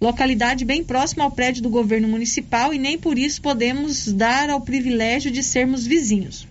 [0.00, 4.62] localidade bem próxima ao prédio do governo municipal e nem por isso podemos dar ao
[4.62, 6.48] privilégio de sermos vizinhos.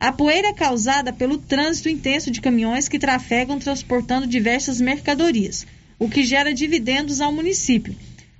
[0.00, 5.66] A poeira é causada pelo trânsito intenso de caminhões que trafegam transportando diversas mercadorias,
[5.98, 7.94] o que gera dividendos ao município.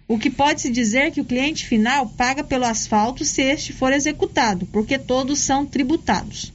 [0.08, 4.64] O que pode-se dizer que o cliente final paga pelo asfalto se este for executado,
[4.72, 6.50] porque todos são tributados.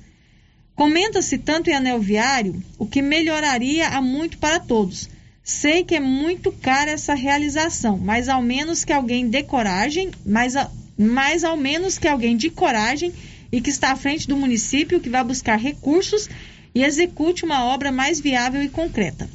[0.75, 5.07] Comenta-se tanto em anel viário, o que melhoraria há muito para todos.
[5.43, 10.55] Sei que é muito cara essa realização, mas ao menos que alguém dê coragem, mas,
[10.55, 13.13] a, mas ao menos que alguém de coragem
[13.51, 16.29] e que está à frente do município, que vai buscar recursos
[16.73, 19.29] e execute uma obra mais viável e concreta.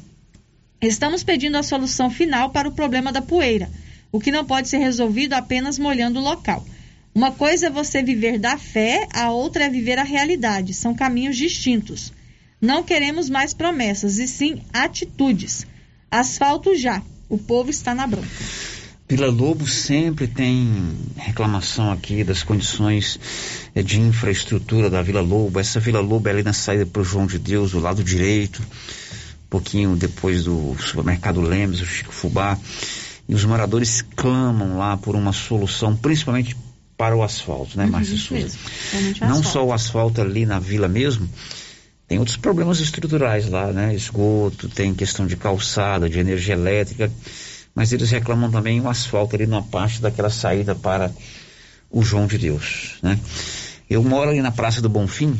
[0.81, 3.69] Estamos pedindo a solução final para o problema da poeira,
[4.11, 6.65] o que não pode ser resolvido apenas molhando o local.
[7.13, 10.73] Uma coisa é você viver da fé, a outra é viver a realidade.
[10.73, 12.13] São caminhos distintos.
[12.59, 15.65] Não queremos mais promessas, e sim atitudes.
[16.09, 17.01] Asfalto já.
[17.27, 18.27] O povo está na bronca.
[19.11, 23.19] Vila Lobo sempre tem reclamação aqui das condições
[23.75, 25.59] eh, de infraestrutura da Vila Lobo.
[25.59, 28.61] Essa Vila Lobo é ali na saída para o João de Deus, do lado direito,
[28.61, 32.57] um pouquinho depois do supermercado Lemos, o Chico Fubá.
[33.27, 36.55] E os moradores clamam lá por uma solução, principalmente
[36.95, 38.57] para o asfalto, né, Márcia Uhum, Souza?
[39.27, 41.27] Não só o asfalto ali na vila mesmo,
[42.07, 43.93] tem outros problemas estruturais lá, né?
[43.93, 47.11] Esgoto, tem questão de calçada, de energia elétrica,
[47.73, 51.11] mas eles reclamam também o asfalto ali numa parte daquela saída para
[51.89, 53.19] o João de Deus, né?
[53.89, 55.37] Eu moro ali na Praça do Bonfim,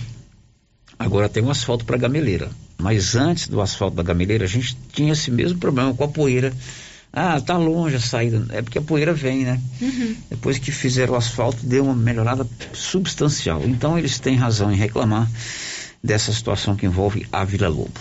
[0.99, 5.13] agora tem um asfalto para gameleira, mas antes do asfalto da gameleira a gente tinha
[5.13, 6.53] esse mesmo problema com a poeira.
[7.13, 9.59] Ah, tá longe a saída, é porque a poeira vem, né?
[9.81, 10.15] Uhum.
[10.29, 13.61] Depois que fizeram o asfalto, deu uma melhorada substancial.
[13.65, 15.29] Então eles têm razão em reclamar
[16.03, 17.99] dessa situação que envolve a Vila Lobo.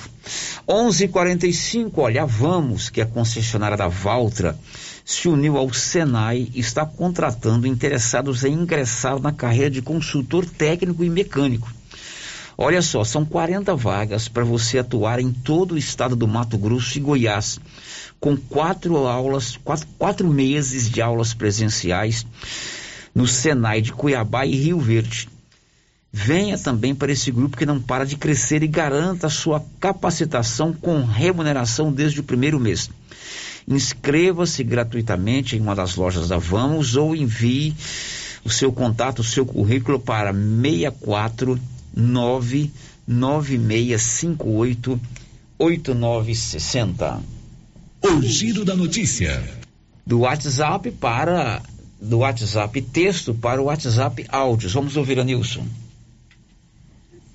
[0.67, 4.59] 11:45, olha, Vamos, que é a concessionária da Valtra,
[5.05, 11.03] se uniu ao Senai e está contratando interessados em ingressar na carreira de consultor técnico
[11.03, 11.71] e mecânico.
[12.57, 16.99] Olha só, são 40 vagas para você atuar em todo o estado do Mato Grosso
[16.99, 17.59] e Goiás,
[18.21, 22.27] com quatro aulas, quatro, quatro meses de aulas presenciais
[23.15, 25.40] no Senai de Cuiabá e Rio Verde.
[26.13, 30.73] Venha também para esse grupo que não para de crescer e garanta a sua capacitação
[30.73, 32.91] com remuneração desde o primeiro mês.
[33.69, 37.77] Inscreva-se gratuitamente em uma das lojas da Vamos ou envie
[38.45, 42.73] o seu contato, o seu currículo para 649
[43.07, 45.01] 9658
[45.59, 47.23] 8960.
[48.03, 49.61] O giro da notícia.
[50.05, 51.61] Do WhatsApp para
[52.01, 54.73] do WhatsApp texto para o WhatsApp áudios.
[54.73, 55.67] Vamos ouvir a Nilson.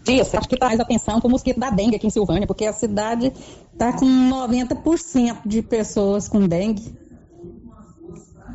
[0.07, 2.73] Isso, acho que traz atenção para o mosquito da dengue aqui em Silvânia, porque a
[2.73, 3.33] cidade
[3.73, 6.95] está com 90% de pessoas com dengue.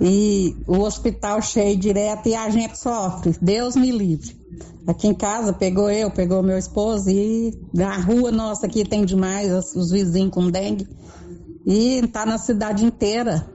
[0.01, 3.37] E o hospital cheio direto e a gente sofre.
[3.41, 4.39] Deus me livre.
[4.87, 9.53] Aqui em casa pegou eu, pegou meu esposo e na rua nossa aqui tem demais
[9.53, 10.89] os, os vizinhos com dengue.
[11.67, 13.47] E está na cidade inteira.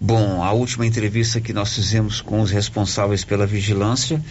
[0.00, 4.22] Bom, a última entrevista que nós fizemos com os responsáveis pela vigilância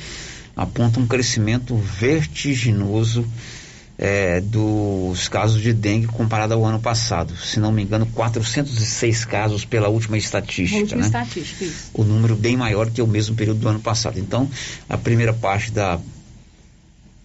[0.55, 3.25] aponta um crescimento vertiginoso
[3.97, 7.35] é, dos casos de dengue comparado ao ano passado.
[7.37, 10.81] Se não me engano, 406 casos pela última estatística.
[10.81, 11.07] Última né?
[11.07, 11.91] estatística, isso.
[11.93, 14.19] O número bem maior que o mesmo período do ano passado.
[14.19, 14.49] Então,
[14.89, 15.99] a primeira parte da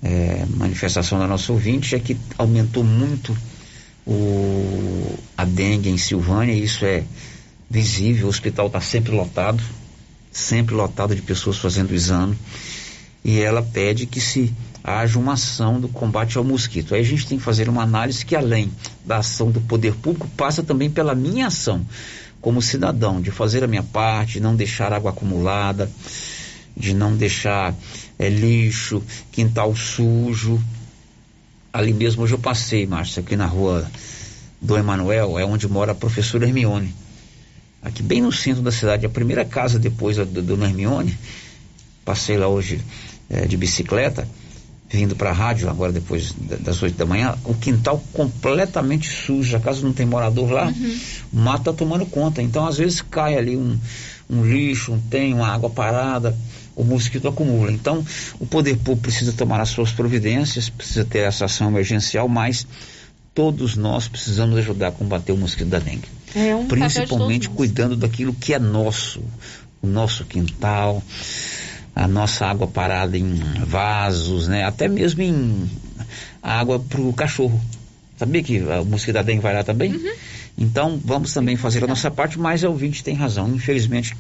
[0.03, 3.37] é, manifestação da nossa ouvinte é que aumentou muito
[4.07, 7.05] o, a dengue em Silvânia, isso é
[7.69, 9.63] visível, o hospital está sempre lotado,
[10.33, 12.39] sempre lotado de pessoas fazendo o exame,
[13.25, 16.95] e ela pede que se haja uma ação do combate ao mosquito.
[16.95, 18.73] Aí a gente tem que fazer uma análise que além
[19.05, 21.85] da ação do poder público, passa também pela minha ação
[22.41, 25.91] como cidadão, de fazer a minha parte, de não deixar água acumulada,
[26.77, 27.75] de não deixar
[28.19, 29.03] é, lixo,
[29.33, 30.63] quintal sujo.
[31.73, 33.91] Ali mesmo hoje eu passei, Márcia, aqui na rua
[34.63, 36.95] do Emanuel, é onde mora a professora Hermione
[37.83, 41.17] aqui bem no centro da cidade, a primeira casa depois do, do Hermione.
[42.09, 42.81] Passei lá hoje
[43.29, 44.27] é, de bicicleta,
[44.89, 49.61] vindo para a rádio, agora depois das oito da manhã, o quintal completamente sujo, a
[49.61, 50.99] casa não tem morador lá, Uhum.
[51.35, 52.41] o mato está tomando conta.
[52.41, 53.79] Então, às vezes, cai ali um,
[54.31, 56.35] um lixo, um tem, uma água parada,
[56.75, 57.71] o mosquito acumula.
[57.71, 58.03] Então,
[58.41, 62.67] o poder público precisa tomar as suas providências, precisa ter essa ação emergencial, mas
[63.35, 68.33] todos nós precisamos ajudar a combater o mosquito da dengue É um principalmente cuidando daquilo
[68.33, 69.21] que é nosso,
[69.83, 71.03] o nosso quintal,
[71.99, 73.35] a nossa água parada em
[73.67, 74.65] vasos, né?
[74.65, 75.69] Até mesmo em
[76.41, 77.61] água para o cachorro.
[78.17, 79.93] Sabia que o mosquito da dengue vai lá também?
[79.93, 80.13] Uhum.
[80.57, 83.49] Então vamos também fazer a nossa parte, mas o ouvinte tem razão.
[83.53, 84.17] Infelizmente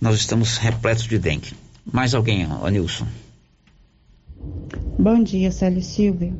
[0.00, 1.54] nós estamos repletos de dengue.
[1.92, 3.06] Mais alguém, Anilson?
[4.96, 6.32] Bom dia, Célio Silvia.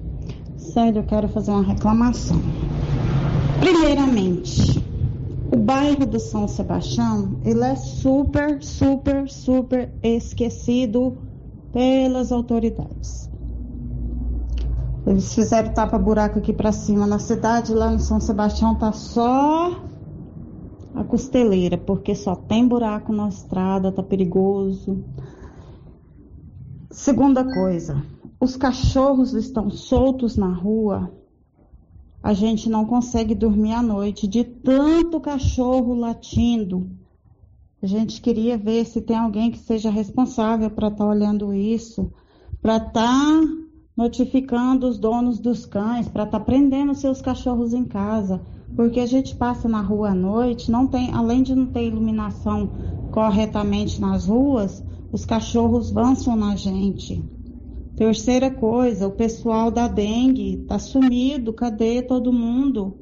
[0.57, 2.41] Célio, eu quero fazer uma reclamação.
[3.59, 4.81] Primeiramente,
[5.59, 11.19] o bairro do São Sebastião, ele é super, super, super esquecido
[11.73, 13.29] pelas autoridades.
[15.05, 19.83] Eles fizeram tapa-buraco aqui para cima na cidade, lá no São Sebastião tá só
[20.95, 25.03] a costeleira, porque só tem buraco na estrada, tá perigoso.
[26.89, 28.01] Segunda coisa,
[28.39, 31.11] os cachorros estão soltos na rua,
[32.23, 36.91] a gente não consegue dormir à noite de tanto cachorro latindo.
[37.81, 42.13] A gente queria ver se tem alguém que seja responsável para estar tá olhando isso,
[42.61, 43.41] para estar tá
[43.97, 48.41] notificando os donos dos cães, para estar tá prendendo seus cachorros em casa,
[48.75, 52.71] porque a gente passa na rua à noite, não tem, além de não ter iluminação
[53.13, 57.38] corretamente nas ruas, os cachorros avançam na gente.
[57.99, 62.97] Terceira coisa, o pessoal da dengue tá sumido, cadê todo mundo?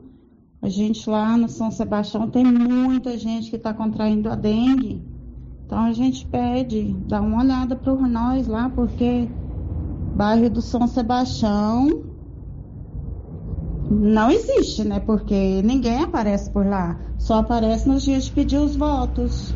[0.63, 5.03] A gente lá no São Sebastião tem muita gente que está contraindo a dengue.
[5.67, 9.29] Então a gente pede, dá uma olhada para nós lá, porque
[10.15, 12.05] bairro do São Sebastião
[13.91, 14.99] não existe, né?
[14.99, 16.99] Porque ninguém aparece por lá.
[17.19, 19.55] Só aparece nos dias de pedir os votos.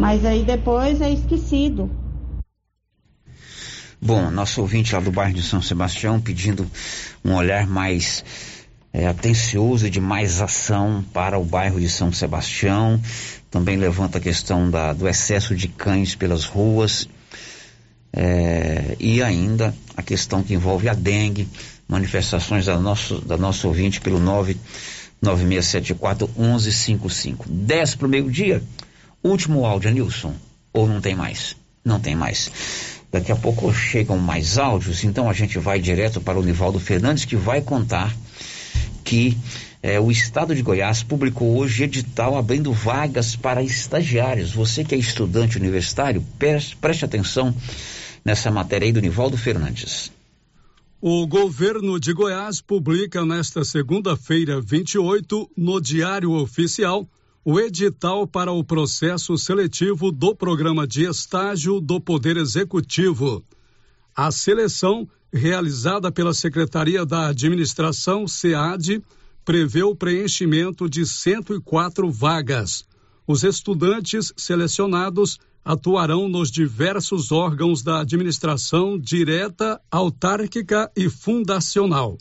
[0.00, 2.07] Mas aí depois é esquecido.
[4.00, 6.64] Bom, nosso ouvinte lá do bairro de São Sebastião pedindo
[7.24, 8.24] um olhar mais
[8.92, 13.00] é, atencioso e de mais ação para o bairro de São Sebastião.
[13.50, 17.08] Também levanta a questão da, do excesso de cães pelas ruas.
[18.12, 21.48] É, e ainda a questão que envolve a dengue,
[21.88, 27.46] manifestações da nosso, da nosso ouvinte pelo 99674 1155.
[27.48, 28.62] 10 para o meio-dia.
[29.24, 30.36] Último áudio, Nilson.
[30.72, 31.56] Ou não tem mais?
[31.84, 32.48] Não tem mais.
[33.10, 37.24] Daqui a pouco chegam mais áudios, então a gente vai direto para o Nivaldo Fernandes,
[37.24, 38.14] que vai contar
[39.02, 39.36] que
[39.82, 44.52] eh, o Estado de Goiás publicou hoje edital abrindo vagas para estagiários.
[44.52, 47.54] Você que é estudante universitário, preste, preste atenção
[48.22, 50.12] nessa matéria aí do Nivaldo Fernandes.
[51.00, 57.08] O governo de Goiás publica nesta segunda-feira, 28, no Diário Oficial,
[57.44, 63.44] o edital para o processo seletivo do programa de estágio do Poder Executivo.
[64.14, 69.02] A seleção, realizada pela Secretaria da Administração, SEAD,
[69.44, 72.84] prevê o preenchimento de 104 vagas.
[73.26, 82.18] Os estudantes selecionados atuarão nos diversos órgãos da administração direta, autárquica e fundacional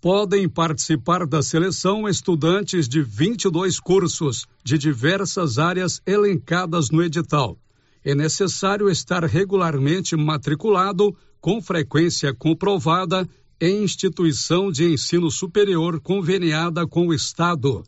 [0.00, 7.58] podem participar da seleção estudantes de 22 cursos de diversas áreas elencadas no edital.
[8.02, 13.28] É necessário estar regularmente matriculado, com frequência comprovada,
[13.60, 17.84] em instituição de ensino superior conveniada com o Estado.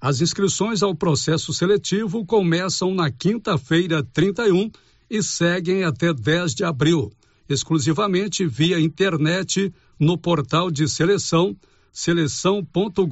[0.00, 4.70] As inscrições ao processo seletivo começam na quinta-feira, 31,
[5.10, 7.12] e seguem até 10 de abril,
[7.48, 11.56] exclusivamente via internet no portal de seleção
[11.92, 13.02] seleção.gov.br.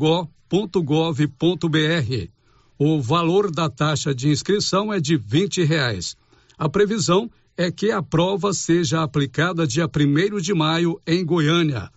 [2.78, 6.16] O valor da taxa de inscrição é de R$ reais.
[6.56, 11.90] A previsão é que a prova seja aplicada dia 1 de maio em Goiânia.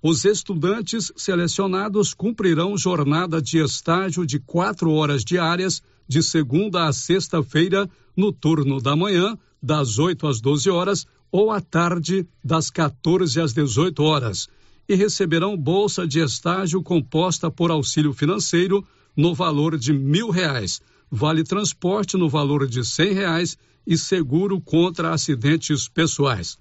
[0.00, 7.90] Os estudantes selecionados cumprirão jornada de estágio de quatro horas diárias, de segunda a sexta-feira,
[8.16, 13.52] no turno da manhã, das 8 às 12 horas, ou à tarde, das 14 às
[13.52, 14.48] 18 horas,
[14.88, 21.44] e receberão bolsa de estágio composta por auxílio financeiro no valor de mil reais, vale
[21.44, 26.58] transporte no valor de cem reais e seguro contra acidentes pessoais.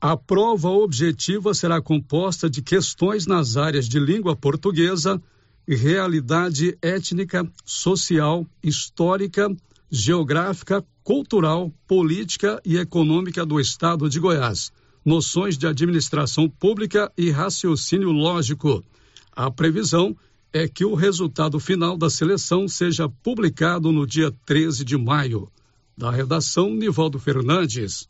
[0.00, 5.20] A prova objetiva será composta de questões nas áreas de língua portuguesa,
[5.66, 9.48] realidade étnica, social, histórica,
[9.90, 14.72] geográfica, cultural, política e econômica do Estado de Goiás,
[15.04, 18.82] noções de administração pública e raciocínio lógico.
[19.34, 20.16] A previsão
[20.52, 25.48] é que o resultado final da seleção seja publicado no dia 13 de maio.
[25.96, 28.08] Da redação, Nivaldo Fernandes.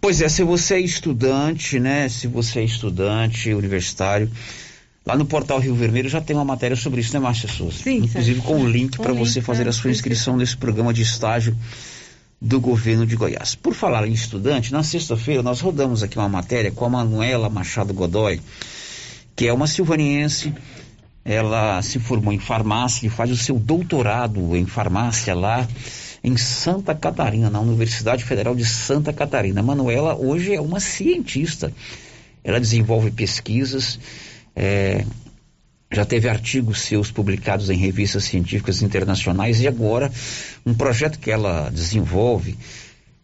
[0.00, 2.08] Pois é, se você é estudante, né?
[2.08, 4.30] Se você é estudante universitário,
[5.06, 7.78] Lá no portal Rio Vermelho já tem uma matéria sobre isso, né, Márcia Souza?
[7.84, 9.70] Sim, Inclusive com o link para você fazer né?
[9.70, 11.56] a sua inscrição nesse programa de estágio
[12.42, 13.54] do governo de Goiás.
[13.54, 17.94] Por falar em estudante, na sexta-feira nós rodamos aqui uma matéria com a Manuela Machado
[17.94, 18.40] Godoy,
[19.36, 20.52] que é uma silvaniense.
[21.24, 25.68] Ela se formou em farmácia e faz o seu doutorado em farmácia lá
[26.22, 29.60] em Santa Catarina, na Universidade Federal de Santa Catarina.
[29.60, 31.72] A Manuela hoje é uma cientista.
[32.42, 34.00] Ela desenvolve pesquisas,
[34.56, 35.04] é,
[35.92, 40.10] já teve artigos seus publicados em revistas científicas internacionais e agora
[40.64, 42.56] um projeto que ela desenvolve,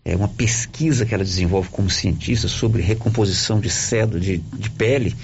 [0.05, 5.17] é uma pesquisa que ela desenvolve como cientista sobre recomposição de cedo de, de pele,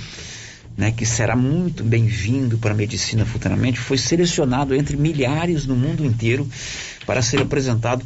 [0.76, 6.04] né, que será muito bem-vindo para a medicina futuramente, foi selecionado entre milhares no mundo
[6.04, 6.48] inteiro
[7.04, 8.04] para ser apresentado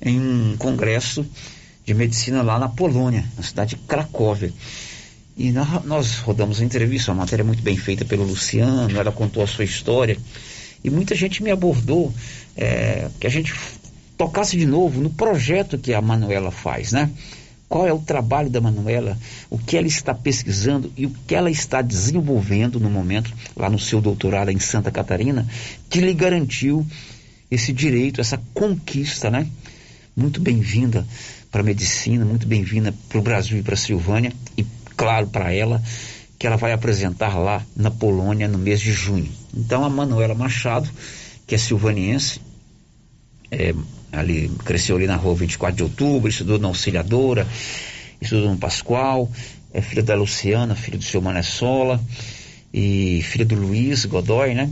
[0.00, 1.26] em um congresso
[1.84, 4.52] de medicina lá na Polônia, na cidade de Cracóvia.
[5.36, 9.46] E nós rodamos a entrevista, uma matéria muito bem feita pelo Luciano, ela contou a
[9.46, 10.18] sua história.
[10.84, 12.12] E muita gente me abordou
[12.56, 13.54] é, que a gente
[14.16, 17.10] tocasse de novo no projeto que a Manuela faz, né?
[17.68, 19.18] Qual é o trabalho da Manuela,
[19.48, 23.78] o que ela está pesquisando e o que ela está desenvolvendo no momento, lá no
[23.78, 25.46] seu doutorado em Santa Catarina,
[25.88, 26.86] que lhe garantiu
[27.50, 29.46] esse direito, essa conquista, né?
[30.14, 31.06] Muito bem-vinda
[31.50, 34.64] para a medicina, muito bem-vinda para o Brasil e para a Silvânia e
[35.02, 35.82] claro para ela
[36.38, 39.28] que ela vai apresentar lá na Polônia no mês de junho.
[39.52, 40.88] Então a Manuela Machado,
[41.44, 42.40] que é silvaniense,
[43.50, 43.74] é,
[44.12, 47.48] ali, cresceu ali na rua 24 de outubro, estudou na Auxiliadora,
[48.20, 49.28] estudou no Pascoal,
[49.74, 52.00] é filha da Luciana, filha do seu Manessola
[52.72, 54.70] e filha do Luiz Godoy, né?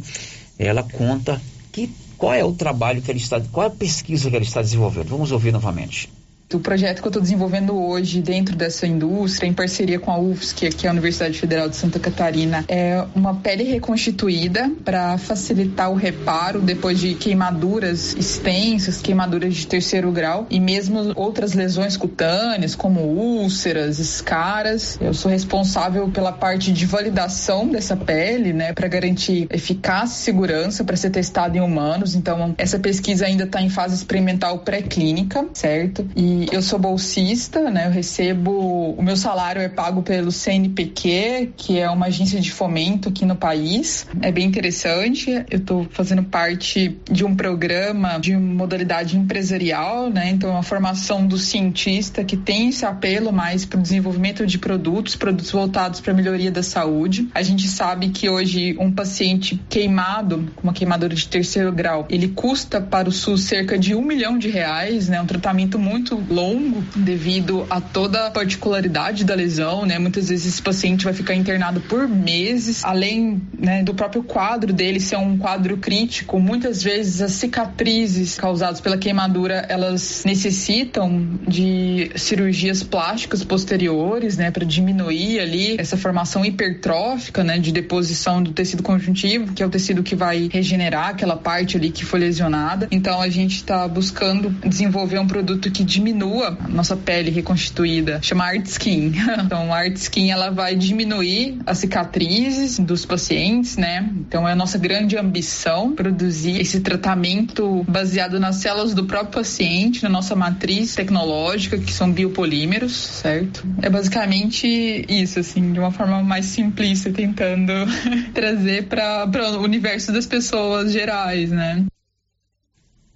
[0.56, 4.36] Ela conta que qual é o trabalho que ela está, qual é a pesquisa que
[4.36, 5.08] ela está desenvolvendo.
[5.08, 6.08] Vamos ouvir novamente.
[6.52, 10.70] O projeto que eu estou desenvolvendo hoje dentro dessa indústria, em parceria com a UFSC,
[10.70, 15.94] que é a Universidade Federal de Santa Catarina, é uma pele reconstituída para facilitar o
[15.94, 22.98] reparo depois de queimaduras extensas, queimaduras de terceiro grau e mesmo outras lesões cutâneas, como
[23.00, 24.98] úlceras, escaras.
[25.00, 30.82] Eu sou responsável pela parte de validação dessa pele, né, para garantir eficácia e segurança
[30.82, 32.16] para ser testada em humanos.
[32.16, 36.04] Então, essa pesquisa ainda está em fase experimental pré-clínica, certo?
[36.16, 37.86] E eu sou bolsista, né?
[37.86, 43.08] Eu recebo, o meu salário é pago pelo CNPq, que é uma agência de fomento
[43.08, 44.06] aqui no país.
[44.22, 45.30] É bem interessante.
[45.50, 50.30] Eu estou fazendo parte de um programa de modalidade empresarial, né?
[50.30, 55.16] Então, a formação do cientista que tem esse apelo mais para o desenvolvimento de produtos,
[55.16, 57.28] produtos voltados para a melhoria da saúde.
[57.34, 62.80] A gente sabe que hoje um paciente queimado, uma queimadura de terceiro grau, ele custa
[62.80, 65.20] para o SUS cerca de um milhão de reais, né?
[65.20, 69.98] Um tratamento muito longo devido a toda a particularidade da lesão, né?
[69.98, 75.00] Muitas vezes esse paciente vai ficar internado por meses, além né, do próprio quadro dele
[75.00, 82.82] ser um quadro crítico, muitas vezes as cicatrizes causadas pela queimadura, elas necessitam de cirurgias
[82.82, 89.52] plásticas posteriores, né, para diminuir ali essa formação hipertrófica, né, de deposição do tecido conjuntivo,
[89.52, 92.86] que é o tecido que vai regenerar aquela parte ali que foi lesionada.
[92.90, 98.20] Então a gente está buscando desenvolver um produto que diminui diminua a nossa pele reconstituída,
[98.22, 99.12] chama Art Skin.
[99.44, 104.08] então, a Art Skin ela vai diminuir as cicatrizes dos pacientes, né?
[104.18, 110.02] Então, é a nossa grande ambição produzir esse tratamento baseado nas células do próprio paciente,
[110.02, 113.66] na nossa matriz tecnológica, que são biopolímeros, certo?
[113.80, 117.72] É basicamente isso, assim, de uma forma mais simplista, tentando
[118.34, 119.26] trazer para
[119.58, 121.86] o universo das pessoas gerais, né?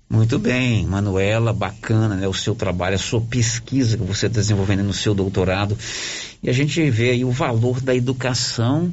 [0.08, 2.28] Muito bem, Manuela, bacana, né?
[2.28, 5.76] O seu trabalho, a sua pesquisa que você está desenvolvendo no seu doutorado.
[6.42, 8.92] E a gente vê aí o valor da educação,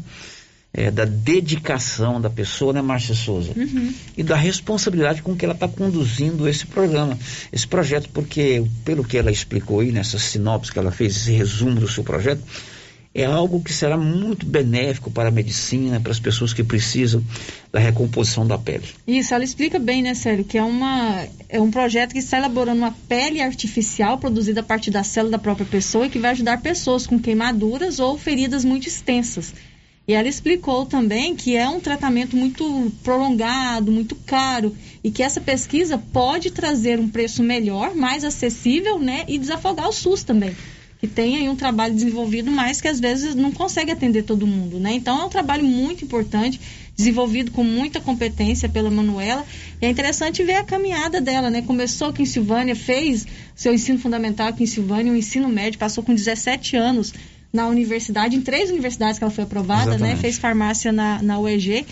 [0.74, 3.51] é, da dedicação da pessoa, né, Márcia Souza?
[3.55, 3.93] Uhum.
[4.18, 7.18] E da responsabilidade com que ela está conduzindo esse programa,
[7.51, 11.80] esse projeto, porque, pelo que ela explicou aí, nessa sinopse que ela fez, esse resumo
[11.80, 12.41] do seu projeto,
[13.14, 17.24] é algo que será muito benéfico para a medicina, para as pessoas que precisam
[17.72, 18.86] da recomposição da pele.
[19.05, 22.80] Isso, ela explica bem, né, Sério, que é, uma, é um projeto que está elaborando
[22.80, 26.62] uma pele artificial produzida a partir da célula da própria pessoa e que vai ajudar
[26.62, 29.53] pessoas com queimaduras ou feridas muito extensas.
[30.07, 35.39] E ela explicou também que é um tratamento muito prolongado, muito caro, e que essa
[35.39, 40.55] pesquisa pode trazer um preço melhor, mais acessível, né, e desafogar o SUS também
[41.01, 44.79] que tem aí um trabalho desenvolvido, mas que às vezes não consegue atender todo mundo,
[44.79, 44.93] né?
[44.93, 46.61] Então é um trabalho muito importante,
[46.95, 49.43] desenvolvido com muita competência pela Manuela.
[49.81, 51.63] E é interessante ver a caminhada dela, né?
[51.63, 53.25] Começou aqui em Silvânia, fez
[53.55, 57.11] seu ensino fundamental aqui em Silvânia, o ensino médio, passou com 17 anos
[57.51, 59.95] na universidade, em três universidades que ela foi aprovada, né?
[59.95, 60.15] Exatamente.
[60.17, 60.21] né?
[60.21, 61.83] Fez farmácia na, na UEG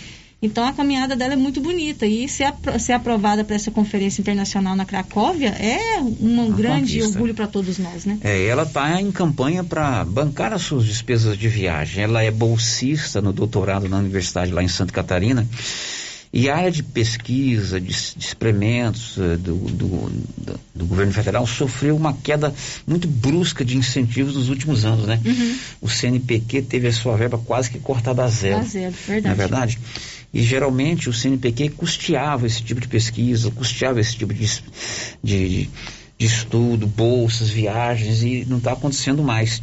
[0.42, 4.74] então a caminhada dela é muito bonita e ser, ser aprovada para essa conferência internacional
[4.74, 7.10] na Cracóvia é um grande conquista.
[7.10, 8.18] orgulho para todos nós, né?
[8.22, 12.04] É, ela está em campanha para bancar as suas despesas de viagem.
[12.04, 15.46] Ela é bolsista no doutorado na universidade lá em Santa Catarina
[16.32, 21.46] E a área de pesquisa, de, de experimentos uh, do, do, do, do, governo federal
[21.48, 22.54] sofreu uma queda
[22.88, 25.20] muito brusca de incentivos nos últimos anos, né?
[25.26, 25.56] Uhum.
[25.82, 28.60] O CNPq teve a sua verba quase que cortada a zero.
[28.60, 29.24] A zero, verdade.
[29.26, 29.80] Não é verdade?
[30.34, 34.48] E geralmente o CNPq custeava esse tipo de pesquisa, custeava esse tipo de,
[35.24, 35.70] de,
[36.18, 39.62] de estudo, bolsas, viagens, e não está acontecendo mais.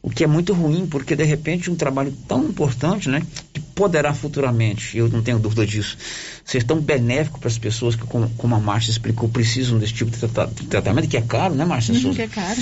[0.00, 3.20] O que é muito ruim, porque de repente um trabalho tão importante, né,
[3.52, 5.98] que poderá futuramente, eu não tenho dúvida disso,
[6.44, 10.12] ser tão benéfico para as pessoas que, como, como a Márcia explicou, precisam desse tipo
[10.12, 11.92] de, trata de tratamento, que é caro, né, Márcia?
[11.92, 12.60] Uhum, que é caro.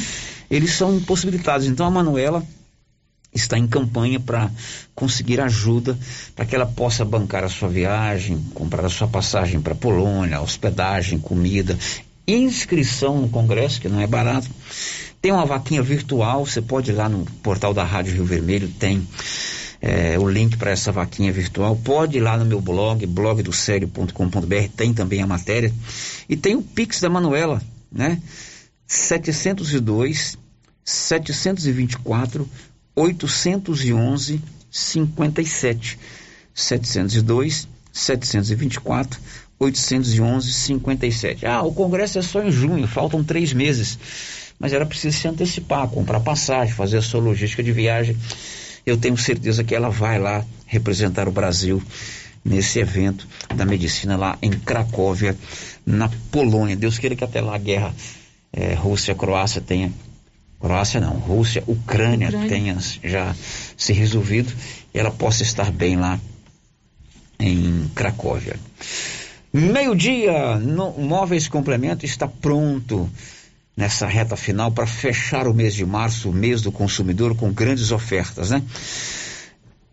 [0.51, 1.67] Eles são impossibilitados.
[1.67, 2.43] Então a Manuela
[3.35, 4.51] está em campanha para
[4.95, 5.99] conseguir ajuda
[6.37, 11.19] para que ela possa bancar a sua viagem, comprar a sua passagem para Polônia, hospedagem,
[11.19, 11.77] comida,
[12.27, 14.49] inscrição no congresso, que não é barato.
[15.21, 19.07] Tem uma vaquinha virtual, você pode ir lá no portal da Rádio Rio Vermelho, tem
[19.81, 21.77] é, o link para essa vaquinha virtual.
[21.77, 25.73] Pode ir lá no meu blog, blogdosério.com.br, tem também a matéria.
[26.29, 27.61] E tem o Pix da Manuela,
[27.91, 28.21] né?
[28.87, 30.39] 702
[30.85, 32.49] 724
[32.95, 34.41] 811
[34.71, 35.99] 57
[36.55, 39.21] 702 724
[39.59, 41.47] 811 57.
[41.47, 43.99] Ah, o congresso é só em junho, faltam três meses.
[44.59, 48.17] Mas era preciso se antecipar, comprar passagem, fazer a sua logística de viagem.
[48.87, 51.83] Eu tenho certeza que ela vai lá representar o Brasil
[52.45, 55.37] nesse evento da medicina lá em Cracóvia,
[55.87, 56.77] na Polônia.
[56.77, 57.95] Deus queira que até lá a guerra
[58.53, 59.93] é, Rússia-Croácia tenha
[60.65, 63.37] Croácia não, Rússia, Ucrânia, Ucrânia, tenha já
[63.77, 64.51] se resolvido
[64.95, 66.19] e ela possa estar bem lá
[67.39, 68.57] em Cracóvia.
[69.53, 70.59] Meio-dia,
[70.97, 73.11] Móveis Complemento está pronto
[73.77, 77.93] nessa reta final para fechar o mês de março, o mês do consumidor, com grandes
[77.93, 78.63] ofertas, né?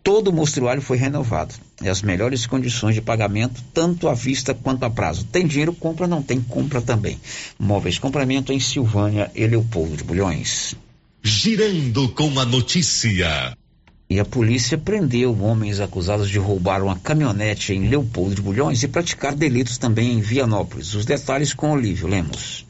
[0.02, 1.54] Todo o mostruário foi renovado.
[1.80, 5.24] E as melhores condições de pagamento, tanto à vista quanto a prazo.
[5.24, 7.20] Tem dinheiro, compra, não tem, compra também.
[7.58, 10.74] Móveis Complemento em Silvânia e Leopoldo de Bulhões.
[11.22, 13.56] Girando com a notícia.
[14.10, 18.88] E a polícia prendeu homens acusados de roubar uma caminhonete em Leopoldo de Bulhões e
[18.88, 20.94] praticar delitos também em Vianópolis.
[20.94, 22.66] Os detalhes com Olívio Lemos.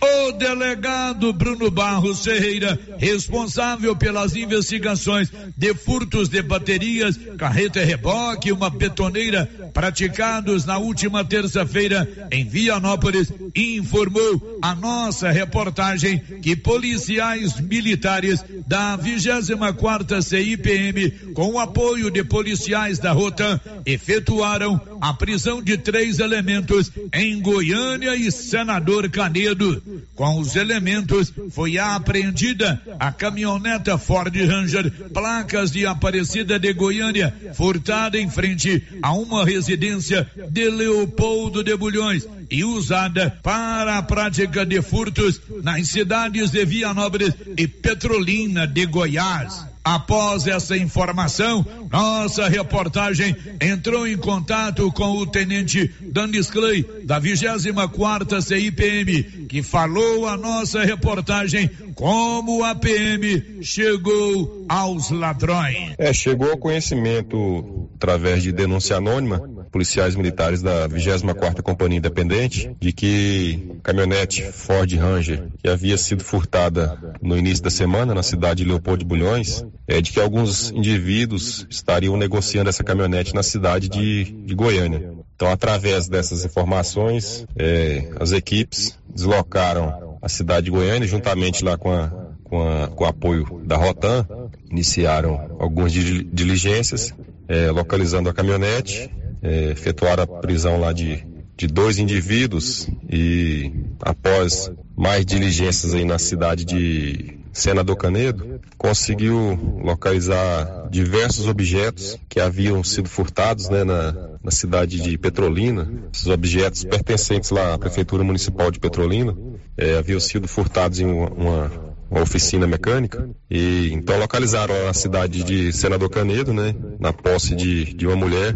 [0.00, 8.52] O delegado Bruno Barros Ferreira, responsável pelas investigações de furtos de baterias, carreta reboque e
[8.52, 18.44] uma betoneira praticados na última terça-feira em Vianópolis, informou a nossa reportagem que policiais militares
[18.66, 26.18] da 24 CIPM, com o apoio de policiais da Rotan, efetuaram a prisão de três
[26.20, 29.82] elementos em Goiânia e Senador Canedo.
[30.14, 38.18] Com os elementos, foi apreendida a caminhoneta Ford Ranger, placas de Aparecida de Goiânia, furtada
[38.18, 44.80] em frente a uma residência de Leopoldo de Bulhões e usada para a prática de
[44.82, 49.66] furtos nas cidades de Vianópolis e Petrolina de Goiás.
[49.88, 58.42] Após essa informação, nossa reportagem entrou em contato com o tenente Danis Clay, da 24
[58.42, 65.94] CIPM, que falou a nossa reportagem como a PM chegou aos ladrões.
[65.96, 72.92] É, chegou ao conhecimento através de denúncia anônima, policiais militares da 24 Companhia Independente, de
[72.92, 78.68] que caminhonete Ford Ranger, que havia sido furtada no início da semana na cidade de
[78.68, 84.24] Leopoldo de Bulhões, é de que alguns indivíduos estariam negociando essa caminhonete na cidade de,
[84.24, 85.12] de Goiânia.
[85.34, 91.92] Então, através dessas informações, é, as equipes deslocaram a cidade de Goiânia, juntamente lá com,
[91.92, 92.10] a,
[92.42, 94.26] com, a, com o apoio da Rotan,
[94.70, 97.14] iniciaram algumas diligências,
[97.46, 99.10] é, localizando a caminhonete,
[99.42, 101.24] é, efetuaram a prisão lá de,
[101.56, 110.88] de dois indivíduos e após mais diligências aí na cidade de Senador Canedo, conseguiu localizar
[110.90, 114.12] diversos objetos que haviam sido furtados né, na,
[114.42, 115.90] na cidade de Petrolina.
[116.14, 119.36] Esses objetos pertencentes lá à Prefeitura Municipal de Petrolina
[119.76, 121.72] é, haviam sido furtados em uma, uma,
[122.08, 123.28] uma, oficina mecânica.
[123.50, 128.54] E então localizaram na cidade de Senador Canedo, né, na posse de, de uma mulher,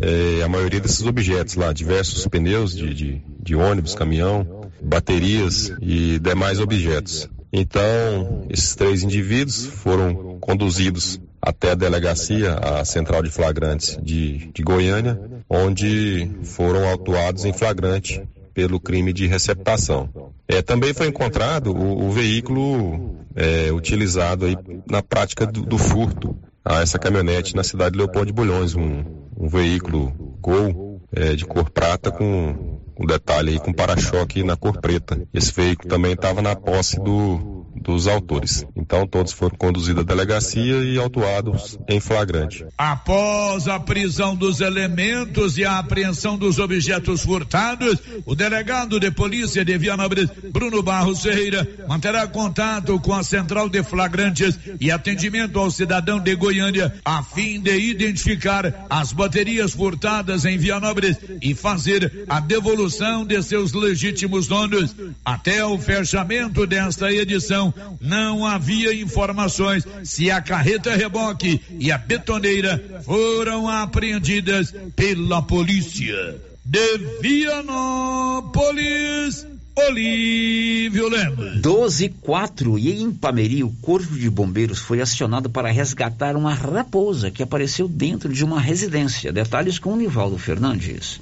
[0.00, 6.18] é, a maioria desses objetos lá, diversos pneus de, de, de ônibus, caminhão, baterias e
[6.18, 7.28] demais objetos.
[7.52, 14.62] Então, esses três indivíduos foram conduzidos até a delegacia, a central de flagrantes de, de
[14.62, 15.18] Goiânia,
[15.48, 18.22] onde foram autuados em flagrante
[18.52, 20.08] pelo crime de receptação.
[20.48, 24.56] É, também foi encontrado o, o veículo é, utilizado aí
[24.90, 29.04] na prática do, do, furto a essa caminhonete na cidade de Leopoldo de Bulhões, um,
[29.36, 34.80] um veículo Gol é, de cor prata com um detalhe aí com para-choque na cor
[34.80, 35.20] preta.
[35.32, 38.66] Esse veículo também estava na posse do, dos autores.
[38.76, 42.64] Então todos foram conduzidos à delegacia e autuados em flagrante.
[42.76, 49.64] Após a prisão dos elementos e a apreensão dos objetos furtados, o delegado de polícia
[49.64, 55.70] de Vianópolis, Bruno Barros Ferreira, manterá contato com a central de flagrantes e atendimento ao
[55.70, 62.40] cidadão de Goiânia, a fim de identificar as baterias furtadas em Vianópolis e fazer a
[62.40, 64.94] devolução de seus legítimos donos.
[65.24, 67.65] Até o fechamento desta edição,
[68.00, 76.36] não havia informações se a carreta reboque e a betoneira foram apreendidas pela polícia.
[76.64, 78.56] De Vianópolis,
[79.78, 81.60] Olívio Lemos.
[81.60, 87.30] 12 4 e em Pameri, o Corpo de Bombeiros foi acionado para resgatar uma raposa
[87.30, 89.30] que apareceu dentro de uma residência.
[89.32, 91.20] Detalhes com o Nivaldo Fernandes.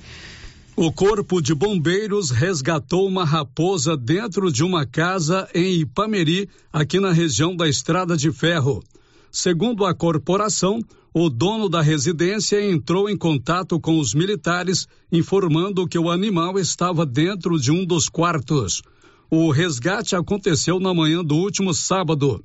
[0.76, 7.12] O Corpo de Bombeiros resgatou uma raposa dentro de uma casa em Ipameri, aqui na
[7.12, 8.82] região da Estrada de Ferro.
[9.30, 10.80] Segundo a corporação,
[11.12, 17.06] o dono da residência entrou em contato com os militares, informando que o animal estava
[17.06, 18.82] dentro de um dos quartos.
[19.30, 22.44] O resgate aconteceu na manhã do último sábado.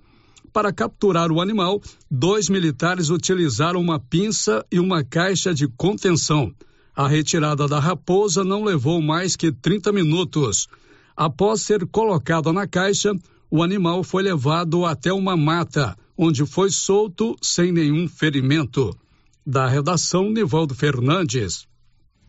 [0.53, 6.53] Para capturar o animal, dois militares utilizaram uma pinça e uma caixa de contenção.
[6.99, 10.67] A retirada da raposa não levou mais que 30 minutos.
[11.15, 13.13] Após ser colocada na caixa,
[13.49, 18.93] o animal foi levado até uma mata, onde foi solto sem nenhum ferimento.
[19.45, 21.65] Da redação, Nivaldo Fernandes.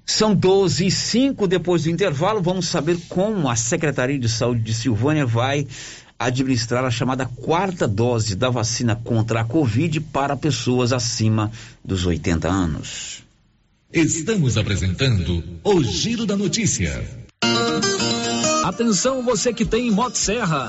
[0.07, 2.41] São 12 e 5 depois do intervalo.
[2.41, 5.67] Vamos saber como a Secretaria de Saúde de Silvânia vai
[6.17, 11.51] administrar a chamada quarta dose da vacina contra a Covid para pessoas acima
[11.85, 13.30] dos 80 anos.
[13.93, 17.05] Estamos apresentando o Giro da Notícia.
[18.65, 20.69] Atenção você que tem Motosserra.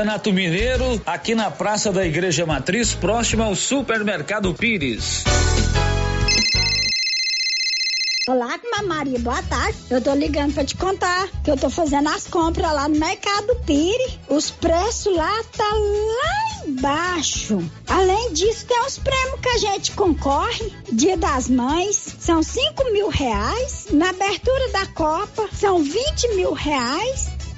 [0.01, 5.23] Artesanato Mineiro, aqui na Praça da Igreja Matriz, próximo ao Supermercado Pires.
[8.27, 9.77] Olá, Maria, boa tarde.
[9.91, 13.55] Eu tô ligando pra te contar que eu tô fazendo as compras lá no Mercado
[13.63, 14.17] Pires.
[14.27, 17.63] Os preços lá tá lá embaixo.
[17.87, 20.73] Além disso, tem os prêmios que a gente concorre.
[20.91, 23.87] Dia das Mães, são 5 mil reais.
[23.91, 27.40] Na abertura da Copa, são 20 mil reais.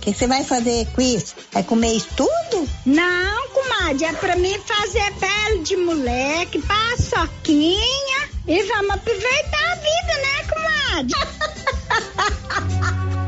[0.00, 1.34] O que você vai fazer com isso?
[1.52, 2.66] Vai comer isso tudo?
[2.86, 10.14] Não, comadre, é pra mim fazer pele de moleque, paçoquinha e vamos aproveitar a vida,
[10.22, 11.14] né, comadre?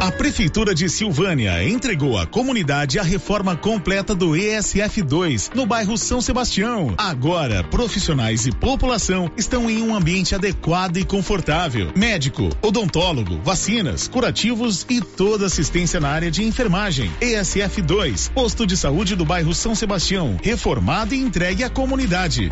[0.00, 6.20] A Prefeitura de Silvânia entregou à comunidade a reforma completa do ESF2 no bairro São
[6.20, 6.94] Sebastião.
[6.96, 11.90] Agora, profissionais e população estão em um ambiente adequado e confortável.
[11.96, 17.10] Médico, odontólogo, vacinas, curativos e toda assistência na área de enfermagem.
[17.20, 22.48] ESF2, posto de saúde do bairro São Sebastião, reformado e entregue à comunidade.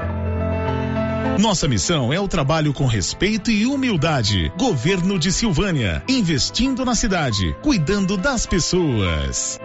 [1.38, 4.50] Nossa missão é o trabalho com respeito e humildade.
[4.56, 9.60] Governo de Silvânia, investindo na cidade, cuidando das pessoas.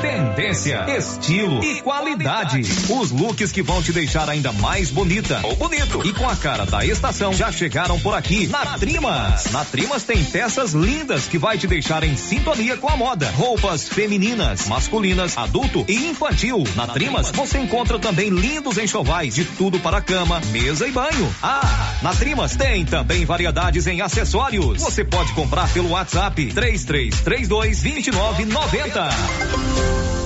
[0.00, 2.62] Tendência, estilo e qualidade.
[2.88, 6.64] Os looks que vão te deixar ainda mais bonita ou bonito e com a cara
[6.64, 9.50] da estação já chegaram por aqui na Trimas.
[9.52, 13.30] Na Trimas tem peças lindas que vai te deixar em sintonia com a moda.
[13.32, 16.64] Roupas femininas, masculinas, adulto e infantil.
[16.74, 21.34] Na Trimas você encontra também lindos enxovais de tudo para cama, mesa e banho.
[21.42, 24.82] Ah, na Trimas tem também variedades em acessórios.
[24.82, 30.25] Você pode comprar pelo WhatsApp 3332 2990.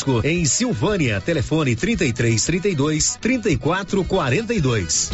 [0.23, 1.21] em Silvânia.
[1.21, 5.11] Telefone 33 32 34 42.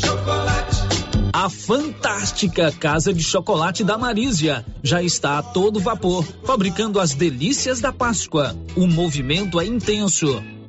[0.00, 1.02] Chocolate.
[1.32, 7.80] A fantástica Casa de Chocolate da Marísia já está a todo vapor, fabricando as delícias
[7.80, 8.54] da Páscoa.
[8.76, 10.42] O movimento é intenso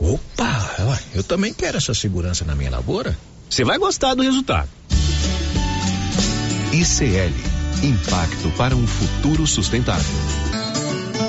[0.00, 3.16] Opa, eu também quero essa segurança na minha lavoura.
[3.48, 4.68] Você vai gostar do resultado.
[6.72, 10.04] ICL Impacto para um futuro sustentável.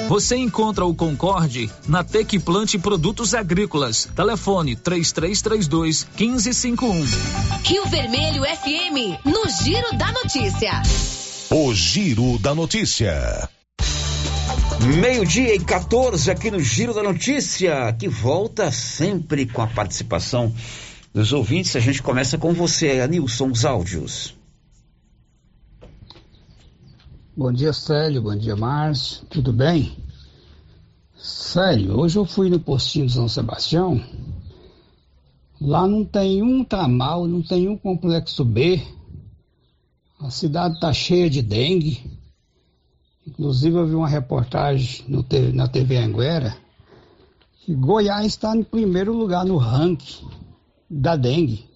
[0.09, 4.09] Você encontra o Concorde na Tec Plante Produtos Agrícolas.
[4.13, 7.05] Telefone 3332 1551.
[7.63, 10.81] Rio Vermelho FM, no Giro da Notícia.
[11.49, 13.49] O Giro da Notícia.
[14.83, 20.51] Meio-dia e 14 aqui no Giro da Notícia, que volta sempre com a participação
[21.13, 21.75] dos ouvintes.
[21.75, 24.35] A gente começa com você, Anilson, os áudios.
[27.37, 28.23] Bom dia, Célio.
[28.23, 29.23] Bom dia, Márcio.
[29.29, 29.95] Tudo bem?
[31.15, 34.03] Célio, hoje eu fui no postinho de São Sebastião.
[35.61, 38.81] Lá não tem um tramal, não tem um complexo B.
[40.19, 42.19] A cidade está cheia de dengue.
[43.31, 46.57] Inclusive eu vi uma reportagem TV, na TV Anguera
[47.61, 50.27] que Goiás está em primeiro lugar no ranking
[50.89, 51.69] da dengue.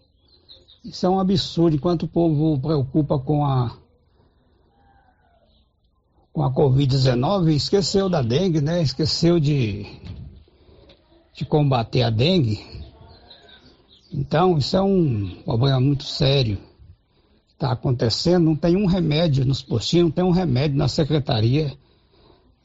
[0.83, 3.77] Isso é um absurdo, enquanto o povo preocupa com a
[6.33, 8.81] com a Covid-19, esqueceu da dengue, né?
[8.81, 9.85] Esqueceu de,
[11.33, 12.59] de combater a dengue.
[14.11, 16.57] Então, isso é um problema muito sério.
[17.55, 21.75] Está acontecendo, não tem um remédio nos postinhos, não tem um remédio na secretaria,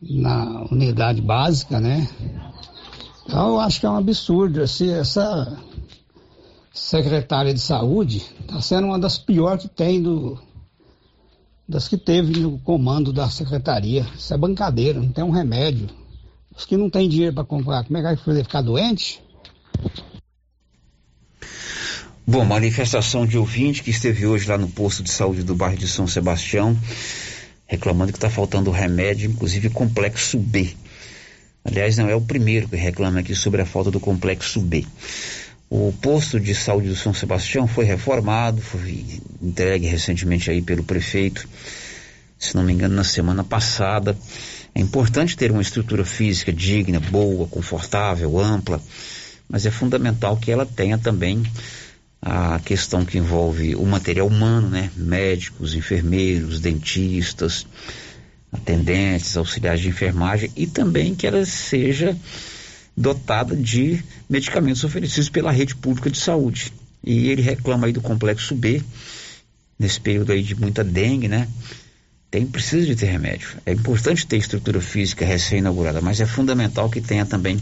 [0.02, 2.08] na unidade básica, né?
[3.24, 4.60] Então, eu acho que é um absurdo.
[4.60, 5.56] Assim, essa
[6.72, 10.36] secretária de saúde está sendo uma das piores que tem do,
[11.68, 14.04] das que teve no comando da secretaria.
[14.16, 15.88] Isso é bancadeira, não tem um remédio.
[16.56, 19.22] Os que não têm dinheiro para comprar, como é que vai fazer ficar doente?
[22.30, 25.88] Bom, manifestação de ouvinte que esteve hoje lá no posto de saúde do bairro de
[25.88, 26.78] São Sebastião,
[27.66, 30.70] reclamando que está faltando remédio, inclusive complexo B.
[31.64, 34.86] Aliás, não é o primeiro que reclama aqui sobre a falta do complexo B.
[35.68, 39.04] O posto de saúde do São Sebastião foi reformado, foi
[39.42, 41.48] entregue recentemente aí pelo prefeito,
[42.38, 44.16] se não me engano, na semana passada.
[44.72, 48.80] É importante ter uma estrutura física digna, boa, confortável, ampla,
[49.48, 51.42] mas é fundamental que ela tenha também
[52.22, 54.90] a questão que envolve o material humano, né?
[54.96, 57.66] Médicos, enfermeiros, dentistas,
[58.52, 62.16] atendentes, auxiliares de enfermagem e também que ela seja
[62.96, 66.72] dotada de medicamentos oferecidos pela rede pública de saúde.
[67.02, 68.82] E ele reclama aí do complexo B,
[69.78, 71.48] nesse período aí de muita dengue, né?
[72.30, 73.48] Tem, precisa de ter remédio.
[73.64, 77.58] É importante ter estrutura física recém-inaugurada, mas é fundamental que tenha também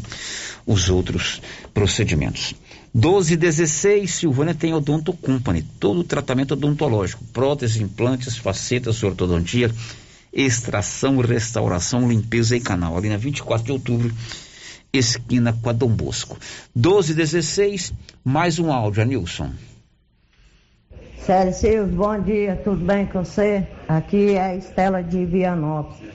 [0.67, 1.41] os outros
[1.73, 2.55] procedimentos.
[2.95, 9.71] 12 e 16, Silvânia tem Odonto Company, todo o tratamento odontológico, próteses, implantes, facetas, ortodontia,
[10.33, 14.13] extração, restauração, limpeza e canal, ali na 24 de outubro,
[14.93, 16.39] esquina com a Dom Bosco.
[16.75, 17.93] 1216,
[18.25, 19.53] mais um áudio, Anilson.
[21.19, 23.67] Célio Silvio, bom dia, tudo bem com você?
[23.87, 26.09] Aqui é a Estela de Vianópolis.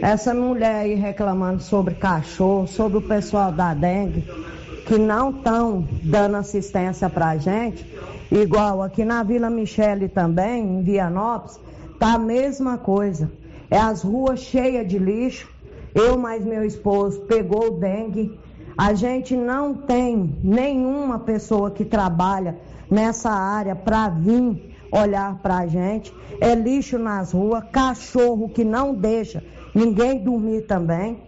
[0.00, 4.24] Essa mulher aí reclamando sobre cachorro, sobre o pessoal da dengue,
[4.88, 7.86] que não estão dando assistência pra gente,
[8.32, 11.60] igual aqui na Vila Michele também, em Vianópolis,
[11.98, 13.30] tá a mesma coisa.
[13.70, 15.46] É as ruas cheias de lixo,
[15.94, 18.40] eu mais meu esposo pegou o dengue.
[18.78, 22.56] A gente não tem nenhuma pessoa que trabalha
[22.90, 26.14] nessa área para vir olhar para a gente.
[26.40, 29.44] É lixo nas ruas, cachorro que não deixa
[29.74, 31.18] ninguém dormir também.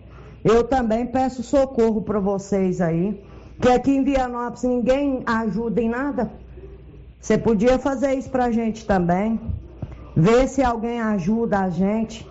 [0.43, 3.23] Eu também peço socorro para vocês aí,
[3.61, 6.31] que aqui em Vianópolis ninguém ajuda em nada.
[7.20, 9.39] Você podia fazer isso para gente também.
[10.16, 12.27] Ver se alguém ajuda a gente.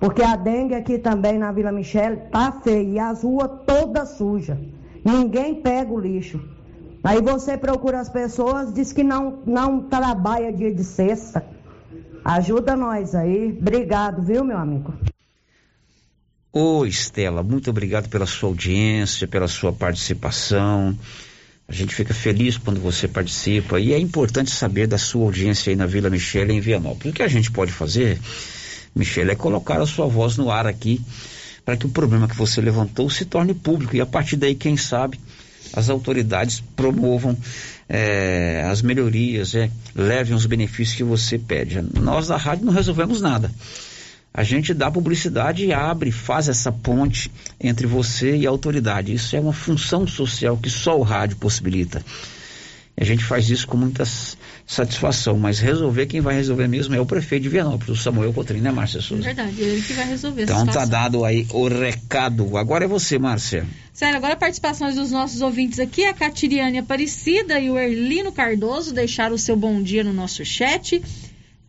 [0.00, 4.58] Porque a dengue aqui também na Vila Michele tá feia e as ruas todas sujas.
[5.04, 6.40] Ninguém pega o lixo.
[7.02, 11.44] Aí você procura as pessoas, diz que não, não trabalha dia de sexta.
[12.24, 13.56] Ajuda nós aí.
[13.60, 14.92] Obrigado, viu, meu amigo?
[16.58, 20.98] Ô, Estela, muito obrigado pela sua audiência, pela sua participação.
[21.68, 25.76] A gente fica feliz quando você participa e é importante saber da sua audiência aí
[25.76, 27.12] na Vila Michele em Vianópolis.
[27.12, 28.18] O que a gente pode fazer
[28.94, 30.98] Michele, é colocar a sua voz no ar aqui
[31.62, 34.78] para que o problema que você levantou se torne público e a partir daí, quem
[34.78, 35.20] sabe,
[35.74, 37.36] as autoridades promovam
[37.86, 41.82] é, as melhorias, é, levem os benefícios que você pede.
[42.00, 43.52] Nós da rádio não resolvemos nada.
[44.36, 49.14] A gente dá publicidade e abre, faz essa ponte entre você e a autoridade.
[49.14, 52.04] Isso é uma função social que só o rádio possibilita.
[52.94, 54.04] A gente faz isso com muita
[54.66, 58.60] satisfação, mas resolver quem vai resolver mesmo é o prefeito de Vianópolis, o Samuel Cotrim,
[58.60, 59.22] né, Márcia Souza?
[59.22, 62.58] É verdade, ele que vai resolver Então tá dado aí o recado.
[62.58, 63.66] Agora é você, Márcia.
[63.90, 69.34] Sério, agora participações dos nossos ouvintes aqui, a Catiriane Aparecida e o Erlino Cardoso deixaram
[69.34, 71.02] o seu bom dia no nosso chat.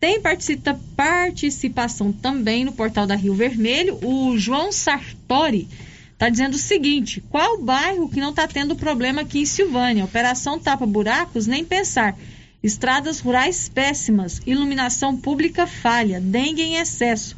[0.00, 3.98] Tem participa participação também no portal da Rio Vermelho.
[4.04, 5.68] O João Sartori
[6.12, 10.04] está dizendo o seguinte: qual bairro que não está tendo problema aqui em Silvânia?
[10.04, 12.16] Operação tapa buracos, nem pensar.
[12.62, 17.36] Estradas rurais péssimas, iluminação pública falha, dengue em excesso.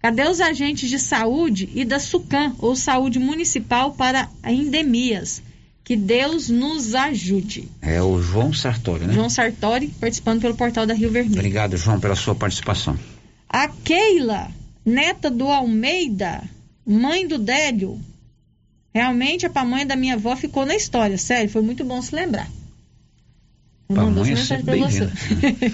[0.00, 5.42] Cadê os agentes de saúde e da SUCAM, ou saúde municipal, para endemias?
[5.90, 7.68] Que Deus nos ajude.
[7.82, 9.12] É o João Sartori, né?
[9.12, 11.40] João Sartori, participando pelo portal da Rio Vermelho.
[11.40, 12.96] Obrigado, João, pela sua participação.
[13.48, 14.52] A Keila,
[14.86, 16.44] neta do Almeida,
[16.86, 18.00] mãe do Délio.
[18.94, 22.48] Realmente a pamonha da minha avó ficou na história, sério, foi muito bom se lembrar.
[23.92, 25.10] Pamonha sempre bem você.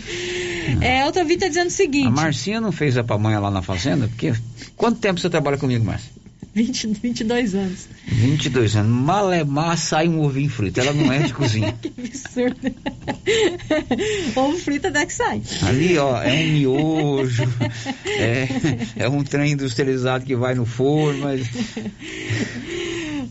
[0.80, 2.08] é, outra vida tá dizendo o seguinte.
[2.08, 4.08] A Marcinha não fez a pamonha lá na fazenda?
[4.08, 4.32] Porque
[4.78, 6.10] quanto tempo você trabalha comigo, Márcia?
[6.56, 7.86] 20, 22 anos.
[8.06, 8.90] 22 anos.
[8.90, 10.80] Malemar sai um ovinho frito.
[10.80, 11.70] Ela não é de cozinha.
[11.82, 12.74] que absurdo.
[14.34, 15.42] Ovo frito até que sai.
[15.60, 17.42] Ali, ó, é um miojo.
[18.08, 18.48] é,
[18.96, 21.46] é um trem industrializado que vai no forno, mas.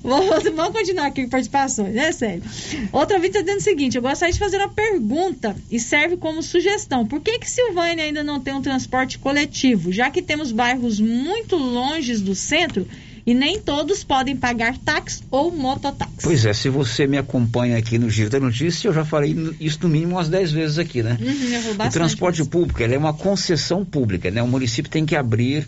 [0.04, 2.44] Vamos, vamos continuar aqui com participações, é sério.
[2.92, 6.44] Outra vídeo está dizendo o seguinte: eu gostaria de fazer uma pergunta e serve como
[6.44, 7.08] sugestão.
[7.08, 9.92] Por que, que Silvânia ainda não tem um transporte coletivo?
[9.92, 12.88] Já que temos bairros muito longe do centro
[13.26, 16.14] e nem todos podem pagar táxi ou mototáxi.
[16.22, 19.80] Pois é, se você me acompanha aqui no Giro da Notícia, eu já falei isso
[19.82, 21.18] no mínimo umas 10 vezes aqui, né?
[21.20, 22.50] Uhum, o transporte isso.
[22.50, 24.44] público é uma concessão pública, né?
[24.44, 25.68] O município tem que abrir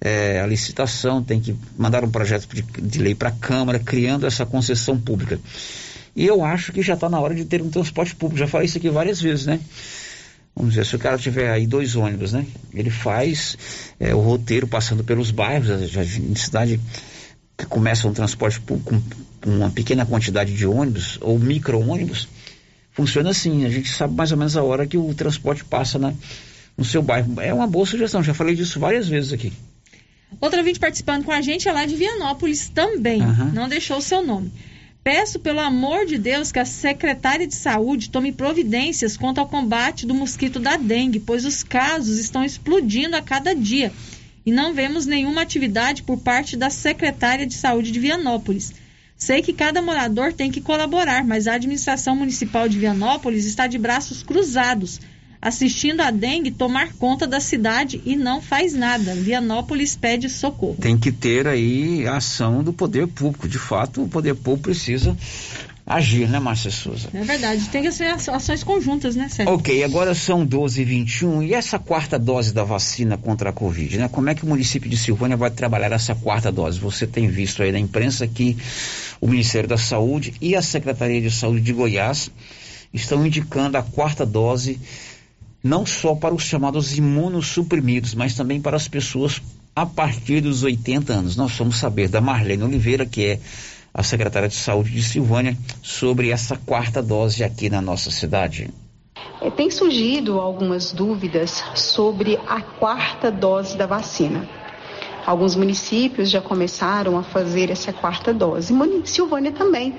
[0.00, 4.26] é, a licitação, tem que mandar um projeto de, de lei para a Câmara, criando
[4.26, 5.40] essa concessão pública.
[6.14, 8.38] E eu acho que já está na hora de ter um transporte público.
[8.38, 9.58] Já falei isso aqui várias vezes, né?
[10.56, 12.46] Vamos dizer, se o cara tiver aí dois ônibus, né?
[12.72, 13.58] Ele faz
[13.98, 16.80] é, o roteiro passando pelos bairros, já em cidade
[17.56, 19.02] que começa um transporte público
[19.40, 22.28] com uma pequena quantidade de ônibus ou micro-ônibus,
[22.92, 23.64] funciona assim.
[23.64, 26.12] A gente sabe mais ou menos a hora que o transporte passa na,
[26.76, 27.40] no seu bairro.
[27.40, 29.52] É uma boa sugestão, já falei disso várias vezes aqui.
[30.40, 33.52] Outra vinte participando com a gente é lá de Vianópolis também, uhum.
[33.52, 34.52] não deixou o seu nome.
[35.04, 40.06] Peço, pelo amor de Deus, que a secretária de saúde tome providências quanto ao combate
[40.06, 43.92] do mosquito da dengue, pois os casos estão explodindo a cada dia
[44.46, 48.72] e não vemos nenhuma atividade por parte da secretária de saúde de Vianópolis.
[49.14, 53.76] Sei que cada morador tem que colaborar, mas a administração municipal de Vianópolis está de
[53.76, 55.00] braços cruzados
[55.44, 59.14] assistindo a dengue tomar conta da cidade e não faz nada.
[59.14, 60.78] Vianópolis pede socorro.
[60.80, 63.46] Tem que ter aí a ação do poder público.
[63.46, 65.14] De fato, o poder público precisa
[65.86, 67.10] agir, né, Márcia Souza?
[67.12, 69.52] É verdade, tem que ser ações conjuntas, né, Sérgio?
[69.52, 73.98] Ok, agora são 12 e 21 e essa quarta dose da vacina contra a Covid,
[73.98, 74.08] né?
[74.08, 76.80] Como é que o município de Silvânia vai trabalhar essa quarta dose?
[76.80, 78.56] Você tem visto aí na imprensa que
[79.20, 82.30] o Ministério da Saúde e a Secretaria de Saúde de Goiás
[82.94, 84.80] estão indicando a quarta dose
[85.64, 89.40] não só para os chamados imunossuprimidos, mas também para as pessoas
[89.74, 91.36] a partir dos 80 anos.
[91.36, 93.40] Nós vamos saber da Marlene Oliveira, que é
[93.94, 98.68] a secretária de Saúde de Silvânia, sobre essa quarta dose aqui na nossa cidade.
[99.40, 104.46] É, tem surgido algumas dúvidas sobre a quarta dose da vacina.
[105.24, 108.74] Alguns municípios já começaram a fazer essa quarta dose.
[109.06, 109.94] Silvânia também.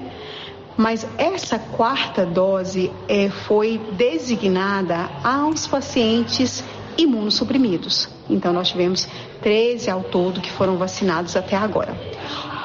[0.78, 6.64] Mas essa quarta dose é, foi designada aos pacientes
[6.98, 8.10] imunossuprimidos.
[8.30, 9.08] Então, nós tivemos
[9.42, 11.96] 13 ao todo que foram vacinados até agora.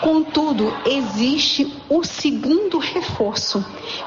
[0.00, 3.64] Contudo, existe o segundo reforço,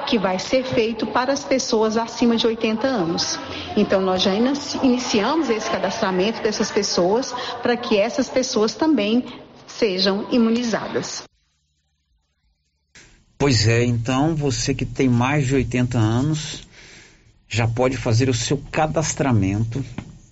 [0.08, 3.40] que vai ser feito para as pessoas acima de 80 anos.
[3.78, 9.24] Então, nós já iniciamos esse cadastramento dessas pessoas para que essas pessoas também
[9.68, 11.24] sejam imunizadas.
[13.44, 16.66] Pois é, então você que tem mais de 80 anos
[17.46, 19.84] já pode fazer o seu cadastramento.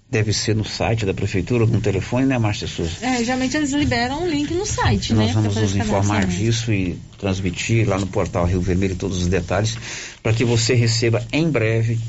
[0.10, 2.94] Deve ser no site da prefeitura no telefone, né, Márcia Souza?
[3.02, 5.34] É, geralmente eles liberam um link no site, Nós né?
[5.34, 9.78] Nós vamos nos informar disso e transmitir lá no portal Rio Vermelho todos os detalhes
[10.24, 12.00] para que você receba em breve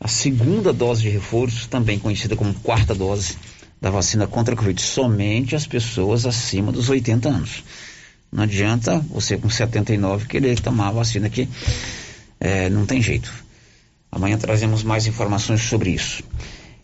[0.00, 3.36] a segunda dose de reforço, também conhecida como quarta dose
[3.78, 7.62] da vacina contra a Covid, somente as pessoas acima dos 80 anos.
[8.32, 11.46] Não adianta você com 79 querer tomar a vacina que
[12.40, 13.30] é, não tem jeito.
[14.10, 16.24] Amanhã trazemos mais informações sobre isso.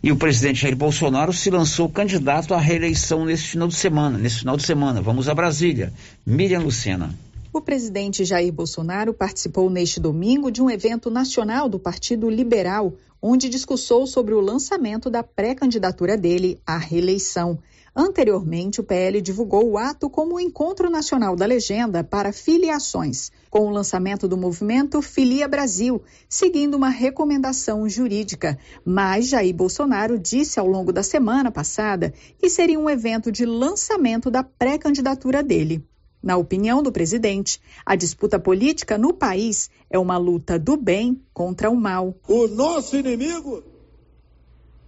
[0.03, 4.19] E o presidente Jair Bolsonaro se lançou candidato à reeleição neste final de semana.
[4.19, 5.93] Nesse final de semana, vamos a Brasília.
[6.25, 7.15] Miriam Lucena.
[7.53, 13.49] o presidente Jair Bolsonaro participou neste domingo de um evento nacional do Partido Liberal, onde
[13.49, 17.59] discursou sobre o lançamento da pré-candidatura dele à reeleição.
[17.95, 23.67] Anteriormente, o PL divulgou o ato como o Encontro Nacional da Legenda para Filiações, com
[23.67, 28.59] o lançamento do movimento Filia Brasil, seguindo uma recomendação jurídica.
[28.85, 34.31] Mas Jair Bolsonaro disse ao longo da semana passada que seria um evento de lançamento
[34.31, 35.85] da pré-candidatura dele.
[36.23, 41.71] Na opinião do presidente, a disputa política no país é uma luta do bem contra
[41.71, 42.15] o mal.
[42.27, 43.63] O nosso inimigo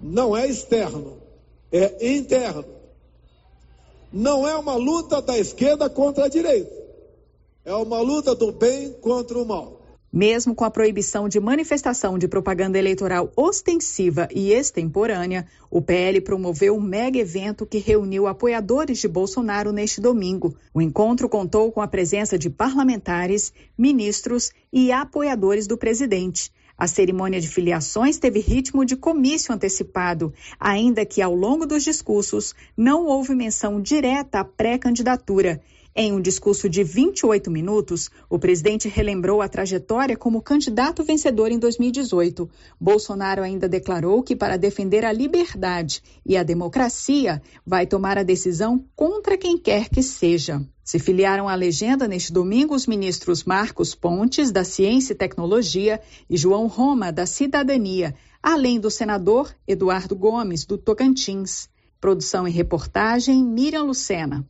[0.00, 1.18] não é externo,
[1.70, 2.79] é interno
[4.12, 6.70] não é uma luta da esquerda contra a direita.
[7.64, 9.80] É uma luta do bem contra o mal.
[10.12, 16.74] Mesmo com a proibição de manifestação de propaganda eleitoral ostensiva e extemporânea, o PL promoveu
[16.74, 20.56] um mega evento que reuniu apoiadores de Bolsonaro neste domingo.
[20.74, 26.50] O encontro contou com a presença de parlamentares, ministros e apoiadores do presidente.
[26.80, 32.54] A cerimônia de filiações teve ritmo de comício antecipado, ainda que ao longo dos discursos
[32.74, 35.60] não houve menção direta à pré-candidatura.
[35.94, 41.58] Em um discurso de 28 minutos, o presidente relembrou a trajetória como candidato vencedor em
[41.58, 42.48] 2018.
[42.80, 48.84] Bolsonaro ainda declarou que, para defender a liberdade e a democracia, vai tomar a decisão
[48.94, 50.64] contra quem quer que seja.
[50.84, 56.36] Se filiaram à legenda neste domingo os ministros Marcos Pontes, da Ciência e Tecnologia, e
[56.36, 61.68] João Roma, da Cidadania, além do senador Eduardo Gomes, do Tocantins.
[62.00, 64.46] Produção e reportagem Miriam Lucena.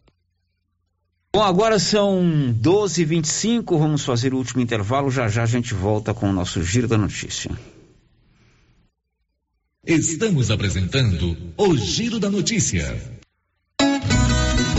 [1.32, 5.10] Bom, agora são 12h25, vamos fazer o último intervalo.
[5.12, 7.52] Já já a gente volta com o nosso Giro da Notícia.
[9.86, 13.19] Estamos apresentando o Giro da Notícia.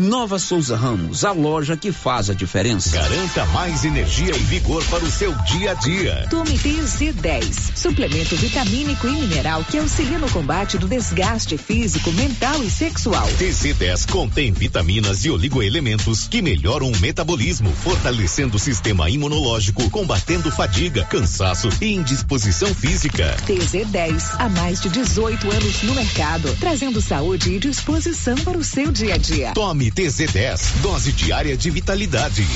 [0.00, 2.96] Nova Souza Ramos, a loja que faz a diferença.
[2.96, 6.26] Garanta mais energia e vigor para o seu dia a dia.
[6.30, 12.70] Tome TZ10, suplemento vitamínico e mineral que auxilia no combate do desgaste físico, mental e
[12.70, 13.26] sexual.
[13.38, 21.04] TZ10 contém vitaminas e oligoelementos que melhoram o metabolismo, fortalecendo o sistema imunológico, combatendo fadiga,
[21.04, 23.36] cansaço e indisposição física.
[23.46, 28.90] TZ10, há mais de 18 anos no mercado, trazendo saúde e disposição para o seu
[28.90, 29.52] dia a dia.
[29.52, 32.46] Tome TZ10, dose diária de vitalidade.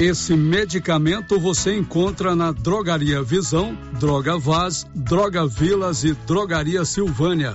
[0.00, 7.54] Esse medicamento você encontra na Drogaria Visão, Droga Vaz, Droga Vilas e Drogaria Silvânia.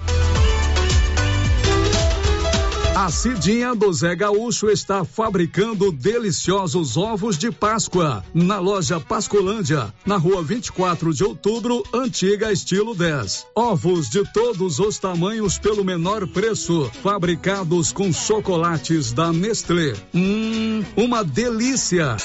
[3.01, 10.17] A Cidinha do Zé Gaúcho está fabricando deliciosos ovos de Páscoa na loja Pascolândia, na
[10.17, 13.47] rua 24 de outubro, antiga estilo 10.
[13.55, 19.95] Ovos de todos os tamanhos pelo menor preço, fabricados com chocolates da Nestlé.
[20.13, 22.17] Hum, uma delícia!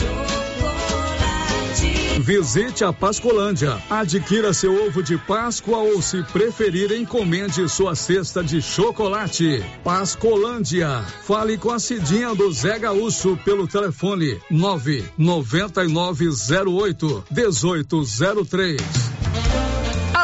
[2.20, 3.80] Visite a Pascolândia.
[3.88, 9.64] Adquira seu ovo de Páscoa ou, se preferir, encomende sua cesta de chocolate.
[9.84, 11.04] Pascolândia.
[11.22, 19.05] Fale com a Cidinha do Zé Gaúcho pelo telefone 99908 1803.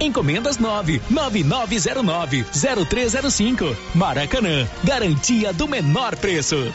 [0.00, 2.44] Encomendas 9 9909
[2.88, 3.76] 0305.
[3.94, 6.72] Maracanã, garantia do menor preço.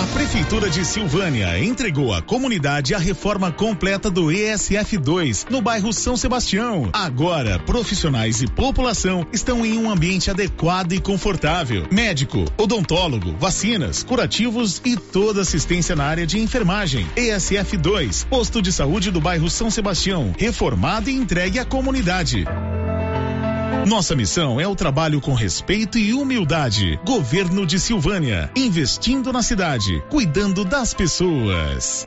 [0.00, 5.92] A Prefeitura de Silvânia entregou à comunidade a reforma completa do ESF 2 no bairro
[5.92, 6.88] São Sebastião.
[6.90, 11.86] Agora, profissionais e população estão em um ambiente adequado e confortável.
[11.92, 17.06] Médico, odontólogo, vacinas, curativos e toda assistência na área de enfermagem.
[17.14, 22.46] ESF 2, posto de saúde do bairro São Sebastião, reformado e entregue à comunidade.
[23.86, 26.98] Nossa missão é o trabalho com respeito e humildade.
[27.04, 32.06] Governo de Silvânia, investindo na cidade, cuidando das pessoas.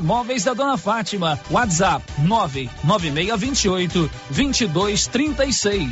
[0.00, 1.38] Móveis da Dona Fátima.
[1.50, 5.88] WhatsApp 99628 2236.